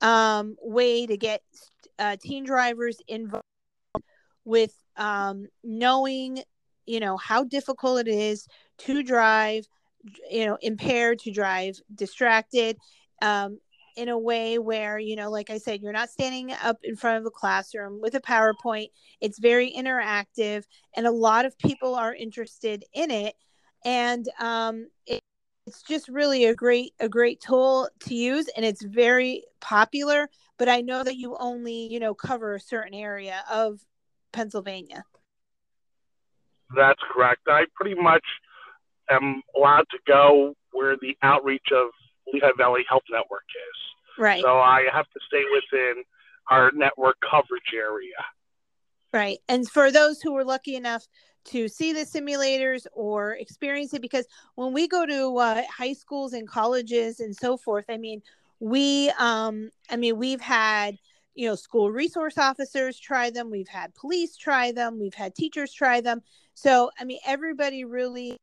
um, 0.00 0.56
way 0.62 1.06
to 1.06 1.16
get 1.16 1.42
uh, 1.98 2.16
teen 2.20 2.44
drivers 2.44 3.00
involved 3.08 3.44
with 4.44 4.74
um, 4.96 5.46
knowing, 5.62 6.42
you 6.86 7.00
know, 7.00 7.16
how 7.16 7.44
difficult 7.44 8.00
it 8.00 8.08
is 8.08 8.46
to 8.78 9.02
drive 9.02 9.66
you 10.30 10.46
know 10.46 10.58
impaired 10.60 11.18
to 11.18 11.30
drive 11.30 11.80
distracted 11.94 12.76
um, 13.22 13.58
in 13.96 14.08
a 14.08 14.18
way 14.18 14.58
where 14.58 14.98
you 14.98 15.16
know 15.16 15.30
like 15.30 15.50
i 15.50 15.58
said 15.58 15.80
you're 15.80 15.92
not 15.92 16.10
standing 16.10 16.52
up 16.62 16.78
in 16.82 16.96
front 16.96 17.18
of 17.18 17.26
a 17.26 17.30
classroom 17.30 18.00
with 18.00 18.14
a 18.14 18.20
powerpoint. 18.20 18.88
It's 19.20 19.38
very 19.38 19.72
interactive 19.72 20.64
and 20.96 21.06
a 21.06 21.10
lot 21.10 21.44
of 21.44 21.58
people 21.58 21.94
are 21.94 22.14
interested 22.14 22.84
in 22.92 23.10
it. 23.10 23.34
And 23.84 24.26
um, 24.38 24.88
it, 25.06 25.20
it's 25.66 25.82
just 25.82 26.08
really 26.08 26.46
a 26.46 26.54
great 26.54 26.92
a 27.00 27.08
great 27.08 27.40
tool 27.40 27.88
to 28.00 28.14
use 28.14 28.48
and 28.56 28.64
it's 28.64 28.82
very 28.82 29.44
popular 29.60 30.28
but 30.58 30.68
i 30.68 30.82
know 30.82 31.02
that 31.02 31.16
you 31.16 31.36
only 31.38 31.86
you 31.90 31.98
know 31.98 32.14
cover 32.14 32.54
a 32.54 32.60
certain 32.60 32.94
area 32.94 33.42
of 33.50 33.80
pennsylvania. 34.32 35.04
That's 36.76 37.00
correct. 37.12 37.42
I 37.46 37.64
pretty 37.76 38.00
much 38.00 38.24
am 39.10 39.42
allowed 39.56 39.86
to 39.90 39.98
go 40.06 40.54
where 40.72 40.96
the 40.96 41.16
outreach 41.22 41.68
of 41.72 41.88
Lehigh 42.32 42.52
Valley 42.56 42.84
Health 42.88 43.02
Network 43.10 43.44
is. 43.48 44.18
Right. 44.18 44.42
So 44.42 44.58
I 44.58 44.86
have 44.92 45.06
to 45.06 45.20
stay 45.26 45.42
within 45.52 46.02
our 46.50 46.70
network 46.74 47.16
coverage 47.28 47.72
area. 47.74 48.14
Right. 49.12 49.38
And 49.48 49.68
for 49.68 49.90
those 49.90 50.20
who 50.20 50.32
were 50.32 50.44
lucky 50.44 50.76
enough 50.76 51.06
to 51.46 51.68
see 51.68 51.92
the 51.92 52.00
simulators 52.00 52.86
or 52.92 53.34
experience 53.34 53.94
it, 53.94 54.02
because 54.02 54.26
when 54.54 54.72
we 54.72 54.88
go 54.88 55.06
to 55.06 55.36
uh, 55.38 55.62
high 55.70 55.92
schools 55.92 56.32
and 56.32 56.48
colleges 56.48 57.20
and 57.20 57.34
so 57.34 57.56
forth, 57.56 57.84
I 57.88 57.96
mean, 57.96 58.22
we, 58.60 59.10
um, 59.18 59.70
I 59.90 59.96
mean, 59.96 60.16
we've 60.16 60.40
had, 60.40 60.96
you 61.34 61.48
know, 61.48 61.54
school 61.54 61.90
resource 61.90 62.38
officers 62.38 62.98
try 62.98 63.30
them, 63.30 63.50
we've 63.50 63.68
had 63.68 63.94
police 63.94 64.36
try 64.36 64.72
them, 64.72 64.98
we've 64.98 65.14
had 65.14 65.34
teachers 65.34 65.72
try 65.72 66.00
them. 66.00 66.22
So, 66.54 66.90
I 66.98 67.04
mean, 67.04 67.18
everybody 67.26 67.84
really 67.84 68.36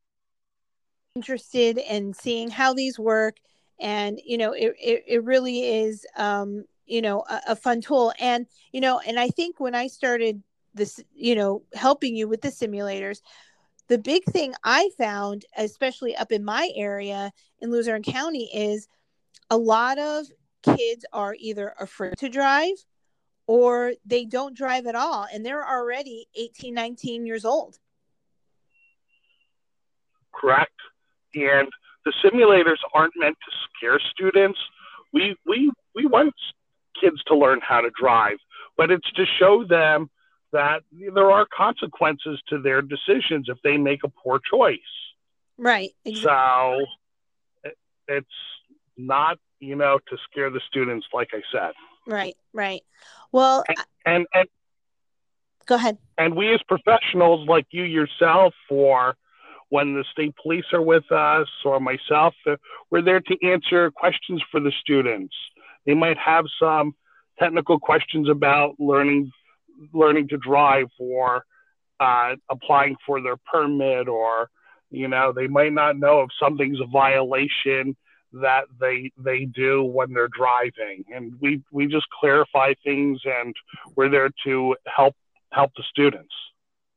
interested 1.15 1.77
in 1.77 2.13
seeing 2.13 2.49
how 2.49 2.73
these 2.73 2.99
work 2.99 3.37
and 3.81 4.19
you 4.25 4.37
know 4.37 4.53
it, 4.53 4.73
it, 4.79 5.03
it 5.07 5.23
really 5.23 5.81
is 5.81 6.05
um 6.15 6.63
you 6.85 7.01
know 7.01 7.23
a, 7.29 7.41
a, 7.49 7.55
fun 7.55 7.81
tool. 7.81 8.13
And 8.19 8.45
you 8.71 8.81
know 8.81 9.01
and 9.05 9.19
i 9.19 9.27
think 9.29 9.59
when 9.59 9.75
i 9.75 9.87
started 9.87 10.41
this 10.73 11.03
you 11.13 11.35
know 11.35 11.63
helping 11.73 12.15
you 12.15 12.27
with 12.27 12.41
the 12.41 12.49
simulators 12.49 13.21
the 13.87 13.97
big 13.97 14.23
thing 14.23 14.53
i 14.63 14.89
found 14.97 15.43
especially 15.57 16.15
up 16.15 16.31
in 16.31 16.45
my 16.45 16.71
area 16.75 17.31
in 17.59 17.71
luzerne 17.71 18.03
county 18.03 18.49
is 18.53 18.87
a 19.49 19.57
lot 19.57 19.99
of 19.99 20.27
kids 20.63 21.05
are 21.11 21.35
either 21.39 21.73
afraid 21.79 22.17
to 22.17 22.29
drive 22.29 22.75
or 23.47 23.93
they 24.05 24.23
don't 24.23 24.55
drive 24.55 24.85
at 24.85 24.95
all 24.95 25.27
and 25.33 25.45
they're 25.45 25.67
already 25.67 26.27
18 26.35 26.73
19 26.73 27.25
years 27.25 27.43
old. 27.43 27.77
Correct. 30.33 30.71
And 31.35 31.67
the 32.05 32.13
simulators 32.23 32.77
aren't 32.93 33.13
meant 33.15 33.37
to 33.45 33.51
scare 33.77 33.99
students. 33.99 34.59
We 35.13 35.35
we 35.45 35.71
we 35.95 36.05
want 36.05 36.33
kids 36.99 37.23
to 37.27 37.35
learn 37.35 37.59
how 37.61 37.81
to 37.81 37.89
drive, 37.99 38.37
but 38.77 38.91
it's 38.91 39.09
to 39.13 39.25
show 39.39 39.63
them 39.63 40.09
that 40.51 40.83
there 40.91 41.31
are 41.31 41.47
consequences 41.55 42.41
to 42.49 42.61
their 42.61 42.81
decisions 42.81 43.47
if 43.47 43.57
they 43.63 43.77
make 43.77 44.03
a 44.03 44.09
poor 44.09 44.39
choice. 44.39 44.79
Right. 45.57 45.91
Exactly. 46.05 46.85
So 47.65 47.71
it's 48.07 48.27
not, 48.97 49.37
you 49.59 49.75
know, 49.75 49.99
to 50.09 50.17
scare 50.29 50.49
the 50.49 50.59
students, 50.67 51.07
like 51.13 51.29
I 51.33 51.41
said. 51.51 51.71
Right. 52.05 52.35
Right. 52.51 52.81
Well, 53.31 53.63
and, 53.67 53.77
and, 54.05 54.27
and 54.33 54.47
go 55.65 55.75
ahead. 55.75 55.97
And 56.17 56.35
we 56.35 56.53
as 56.53 56.61
professionals, 56.67 57.47
like 57.47 57.67
you 57.71 57.83
yourself, 57.83 58.53
for 58.67 59.15
when 59.71 59.95
the 59.95 60.03
state 60.11 60.35
police 60.35 60.65
are 60.73 60.81
with 60.81 61.09
us 61.13 61.47
or 61.63 61.79
myself, 61.79 62.35
uh, 62.45 62.57
we're 62.89 63.01
there 63.01 63.21
to 63.21 63.47
answer 63.47 63.89
questions 63.89 64.43
for 64.51 64.59
the 64.59 64.71
students. 64.81 65.33
They 65.85 65.93
might 65.93 66.17
have 66.17 66.43
some 66.59 66.93
technical 67.39 67.79
questions 67.79 68.29
about 68.29 68.75
learning 68.79 69.31
learning 69.93 70.27
to 70.27 70.37
drive 70.37 70.87
or 70.99 71.45
uh, 72.01 72.35
applying 72.49 72.97
for 73.05 73.21
their 73.21 73.37
permit 73.51 74.09
or 74.09 74.49
you 74.89 75.07
know 75.07 75.31
they 75.33 75.47
might 75.47 75.71
not 75.71 75.97
know 75.97 76.21
if 76.21 76.29
something's 76.37 76.81
a 76.81 76.85
violation 76.85 77.95
that 78.33 78.65
they 78.79 79.09
they 79.17 79.45
do 79.45 79.83
when 79.83 80.13
they're 80.13 80.27
driving 80.27 81.05
and 81.15 81.33
we 81.39 81.63
we 81.71 81.87
just 81.87 82.05
clarify 82.19 82.73
things 82.83 83.21
and 83.25 83.55
we're 83.95 84.09
there 84.09 84.29
to 84.43 84.75
help 84.85 85.15
help 85.51 85.71
the 85.77 85.83
students 85.89 86.33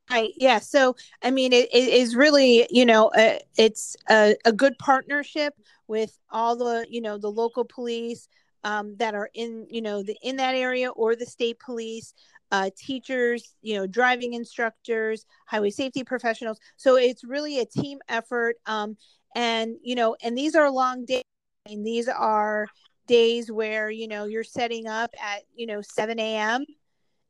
Right. 0.09 0.33
Yeah. 0.37 0.59
So, 0.59 0.95
I 1.23 1.31
mean, 1.31 1.51
it, 1.51 1.67
it 1.73 1.89
is 1.89 2.15
really, 2.15 2.67
you 2.69 2.85
know, 2.85 3.11
it's 3.57 3.95
a, 4.09 4.35
a, 4.45 4.53
good 4.53 4.77
partnership 4.77 5.55
with 5.87 6.15
all 6.29 6.55
the, 6.55 6.85
you 6.87 7.01
know, 7.01 7.17
the 7.17 7.31
local 7.31 7.65
police 7.65 8.29
um, 8.63 8.95
that 8.97 9.15
are 9.15 9.31
in, 9.33 9.65
you 9.67 9.81
know, 9.81 10.03
the 10.03 10.15
in 10.21 10.35
that 10.35 10.53
area 10.53 10.89
or 10.91 11.15
the 11.15 11.25
state 11.25 11.59
police, 11.59 12.13
uh, 12.51 12.69
teachers, 12.77 13.55
you 13.63 13.75
know, 13.75 13.87
driving 13.87 14.33
instructors, 14.33 15.25
highway 15.47 15.71
safety 15.71 16.03
professionals. 16.03 16.59
So 16.77 16.97
it's 16.97 17.23
really 17.23 17.59
a 17.59 17.65
team 17.65 17.97
effort. 18.07 18.57
Um, 18.67 18.97
and 19.35 19.75
you 19.81 19.95
know, 19.95 20.15
and 20.23 20.37
these 20.37 20.55
are 20.55 20.69
long 20.69 21.05
days. 21.05 21.23
And 21.67 21.83
these 21.83 22.07
are 22.07 22.67
days 23.07 23.51
where 23.51 23.89
you 23.89 24.07
know 24.07 24.25
you're 24.25 24.43
setting 24.43 24.87
up 24.87 25.09
at 25.19 25.41
you 25.55 25.65
know 25.65 25.81
7 25.81 26.19
a.m 26.19 26.65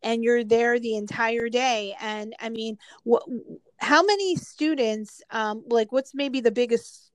and 0.05 0.23
you're 0.23 0.45
there 0.45 0.79
the 0.79 0.95
entire 0.95 1.49
day 1.49 1.93
and 1.99 2.33
i 2.39 2.47
mean 2.47 2.77
what 3.03 3.23
how 3.77 4.03
many 4.03 4.35
students 4.37 5.21
um 5.31 5.63
like 5.67 5.91
what's 5.91 6.15
maybe 6.15 6.39
the 6.39 6.51
biggest 6.51 7.11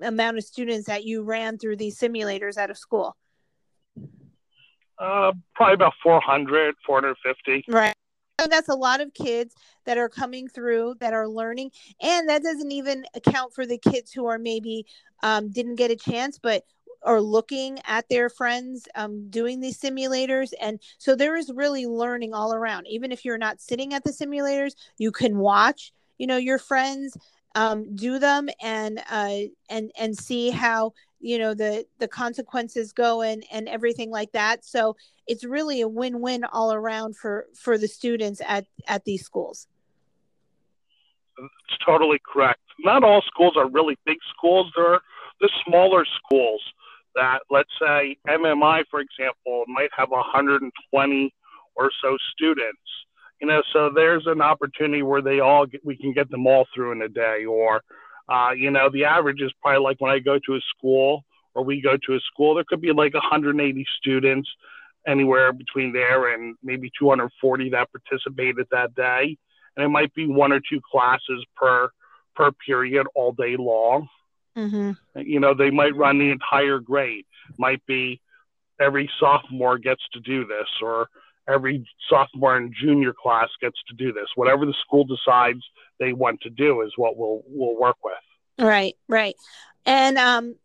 amount 0.00 0.38
of 0.38 0.44
students 0.44 0.86
that 0.86 1.04
you 1.04 1.22
ran 1.22 1.58
through 1.58 1.76
these 1.76 1.98
simulators 1.98 2.58
at 2.58 2.70
a 2.70 2.74
school? 2.74 3.16
Uh 4.98 5.32
probably 5.54 5.74
about 5.74 5.92
400 6.02 6.74
450 6.86 7.64
right. 7.72 7.94
And 8.40 8.50
that's 8.50 8.68
a 8.68 8.74
lot 8.74 9.00
of 9.00 9.14
kids 9.14 9.54
that 9.86 9.96
are 9.96 10.08
coming 10.08 10.48
through 10.48 10.96
that 10.98 11.12
are 11.12 11.28
learning 11.28 11.70
and 12.00 12.28
that 12.28 12.42
doesn't 12.42 12.72
even 12.72 13.04
account 13.14 13.54
for 13.54 13.64
the 13.64 13.78
kids 13.78 14.12
who 14.12 14.26
are 14.26 14.38
maybe 14.38 14.86
um, 15.22 15.50
didn't 15.50 15.76
get 15.76 15.90
a 15.90 15.96
chance 15.96 16.38
but 16.38 16.64
are 17.04 17.20
looking 17.20 17.78
at 17.86 18.08
their 18.08 18.28
friends 18.28 18.88
um, 18.94 19.28
doing 19.30 19.60
these 19.60 19.78
simulators 19.78 20.52
and 20.60 20.80
so 20.98 21.14
there 21.14 21.36
is 21.36 21.50
really 21.54 21.86
learning 21.86 22.34
all 22.34 22.54
around. 22.54 22.86
Even 22.86 23.12
if 23.12 23.24
you're 23.24 23.38
not 23.38 23.60
sitting 23.60 23.94
at 23.94 24.04
the 24.04 24.10
simulators 24.10 24.74
you 24.98 25.12
can 25.12 25.38
watch 25.38 25.92
you 26.18 26.26
know 26.26 26.36
your 26.36 26.58
friends 26.58 27.16
um, 27.54 27.94
do 27.94 28.18
them 28.18 28.48
and 28.62 29.00
uh, 29.10 29.38
and 29.70 29.92
and 29.98 30.16
see 30.16 30.50
how 30.50 30.92
you 31.20 31.38
know 31.38 31.54
the 31.54 31.86
the 31.98 32.08
consequences 32.08 32.92
go 32.92 33.22
and 33.22 33.44
and 33.50 33.68
everything 33.68 34.10
like 34.10 34.32
that. 34.32 34.64
So 34.64 34.96
it's 35.26 35.44
really 35.44 35.80
a 35.80 35.88
win-win 35.88 36.44
all 36.44 36.72
around 36.72 37.16
for 37.16 37.46
for 37.54 37.78
the 37.78 37.88
students 37.88 38.40
at 38.46 38.66
at 38.88 39.04
these 39.04 39.24
schools. 39.24 39.68
It's 41.38 41.84
totally 41.84 42.20
correct. 42.24 42.60
Not 42.80 43.04
all 43.04 43.22
schools 43.22 43.54
are 43.56 43.68
really 43.68 43.96
big 44.04 44.18
schools. 44.36 44.70
There 44.76 44.94
are 44.94 45.00
the 45.40 45.50
smaller 45.66 46.04
schools 46.04 46.62
that, 47.14 47.40
let's 47.50 47.70
say, 47.80 48.16
MMI, 48.28 48.84
for 48.90 49.00
example, 49.00 49.64
might 49.68 49.90
have 49.96 50.10
120 50.10 51.34
or 51.76 51.90
so 52.02 52.16
students. 52.32 52.78
You 53.40 53.48
know, 53.48 53.62
so 53.72 53.90
there's 53.94 54.26
an 54.26 54.40
opportunity 54.40 55.02
where 55.02 55.22
they 55.22 55.40
all 55.40 55.66
get, 55.66 55.84
we 55.84 55.96
can 55.96 56.12
get 56.12 56.30
them 56.30 56.46
all 56.46 56.66
through 56.74 56.92
in 56.92 57.02
a 57.02 57.08
day. 57.08 57.44
Or, 57.44 57.82
uh, 58.28 58.52
you 58.56 58.70
know, 58.70 58.88
the 58.90 59.04
average 59.04 59.40
is 59.40 59.52
probably 59.60 59.82
like 59.82 60.00
when 60.00 60.12
I 60.12 60.18
go 60.18 60.38
to 60.38 60.54
a 60.54 60.60
school 60.76 61.24
or 61.54 61.64
we 61.64 61.80
go 61.80 61.96
to 61.96 62.14
a 62.14 62.20
school, 62.20 62.54
there 62.54 62.64
could 62.66 62.80
be 62.80 62.92
like 62.92 63.14
180 63.14 63.84
students 63.98 64.48
anywhere 65.06 65.52
between 65.52 65.92
there 65.92 66.32
and 66.32 66.56
maybe 66.62 66.90
240 66.98 67.70
that 67.70 67.88
participated 67.92 68.66
that 68.70 68.94
day. 68.94 69.36
And 69.76 69.84
it 69.84 69.88
might 69.88 70.14
be 70.14 70.26
one 70.26 70.52
or 70.52 70.60
two 70.60 70.80
classes 70.90 71.44
per 71.56 71.90
per 72.34 72.50
period 72.52 73.06
all 73.14 73.32
day 73.32 73.56
long. 73.56 74.08
Mm-hmm. 74.56 75.20
You 75.20 75.40
know, 75.40 75.54
they 75.54 75.70
might 75.70 75.96
run 75.96 76.18
the 76.18 76.30
entire 76.30 76.78
grade. 76.78 77.26
Might 77.58 77.84
be 77.86 78.20
every 78.80 79.10
sophomore 79.18 79.78
gets 79.78 80.02
to 80.12 80.20
do 80.20 80.46
this, 80.46 80.68
or 80.82 81.08
every 81.48 81.86
sophomore 82.08 82.56
and 82.56 82.74
junior 82.74 83.12
class 83.12 83.48
gets 83.60 83.78
to 83.88 83.94
do 83.94 84.12
this. 84.12 84.26
Whatever 84.34 84.66
the 84.66 84.74
school 84.86 85.04
decides 85.04 85.60
they 85.98 86.12
want 86.12 86.40
to 86.42 86.50
do 86.50 86.82
is 86.82 86.92
what 86.96 87.16
we'll 87.16 87.42
we'll 87.46 87.78
work 87.78 87.96
with. 88.04 88.14
Right, 88.58 88.94
right. 89.08 89.34
And 89.86 90.16
um, 90.18 90.56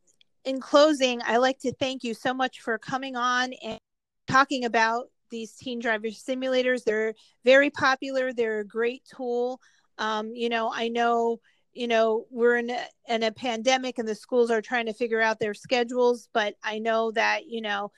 in 0.46 0.60
closing, 0.60 1.22
I 1.26 1.38
like 1.38 1.60
to 1.60 1.74
thank 1.74 2.04
you 2.04 2.14
so 2.14 2.34
much 2.34 2.62
for 2.62 2.78
coming 2.78 3.16
on 3.16 3.54
and 3.64 3.80
talking 4.28 4.66
about 4.66 5.08
these 5.30 5.54
teen 5.54 5.80
driver 5.80 6.08
simulators. 6.08 6.84
They're 6.84 7.14
very 7.44 7.70
popular. 7.70 8.34
They're 8.34 8.60
a 8.60 8.66
great 8.66 9.04
tool. 9.16 9.60
Um, 9.98 10.34
you 10.34 10.50
know, 10.50 10.72
I 10.74 10.88
know 10.88 11.40
you 11.80 11.88
know 11.88 12.26
we're 12.30 12.58
in 12.58 12.70
a, 12.70 12.86
in 13.08 13.24
a 13.24 13.32
pandemic 13.32 14.00
and 14.00 14.08
the 14.08 14.14
schools 14.14 14.52
are 14.52 14.62
trying 14.62 14.86
to 14.86 14.94
figure 14.94 15.22
out 15.22 15.40
their 15.40 15.54
schedules 15.54 16.28
but 16.34 16.56
i 16.62 16.78
know 16.78 17.10
that 17.12 17.48
you 17.48 17.62
know 17.62 17.90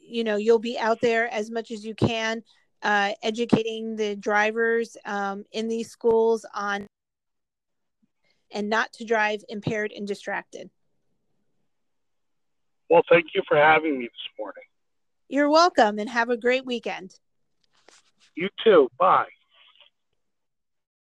you 0.00 0.22
know 0.22 0.36
you'll 0.36 0.60
be 0.60 0.78
out 0.78 1.00
there 1.00 1.28
as 1.32 1.50
much 1.50 1.72
as 1.72 1.84
you 1.84 1.92
can 1.94 2.40
uh, 2.82 3.10
educating 3.22 3.96
the 3.96 4.14
drivers 4.14 4.96
um, 5.06 5.44
in 5.50 5.66
these 5.66 5.90
schools 5.90 6.46
on 6.54 6.86
and 8.52 8.68
not 8.68 8.92
to 8.92 9.04
drive 9.04 9.42
impaired 9.48 9.92
and 9.96 10.06
distracted. 10.06 10.70
Well 12.88 13.02
thank 13.10 13.26
you 13.34 13.42
for 13.48 13.56
having 13.56 13.98
me 13.98 14.04
this 14.04 14.28
morning. 14.38 14.64
You're 15.28 15.50
welcome 15.50 15.98
and 15.98 16.08
have 16.08 16.30
a 16.30 16.36
great 16.36 16.64
weekend. 16.64 17.12
You 18.36 18.48
too. 18.62 18.88
Bye 19.00 19.26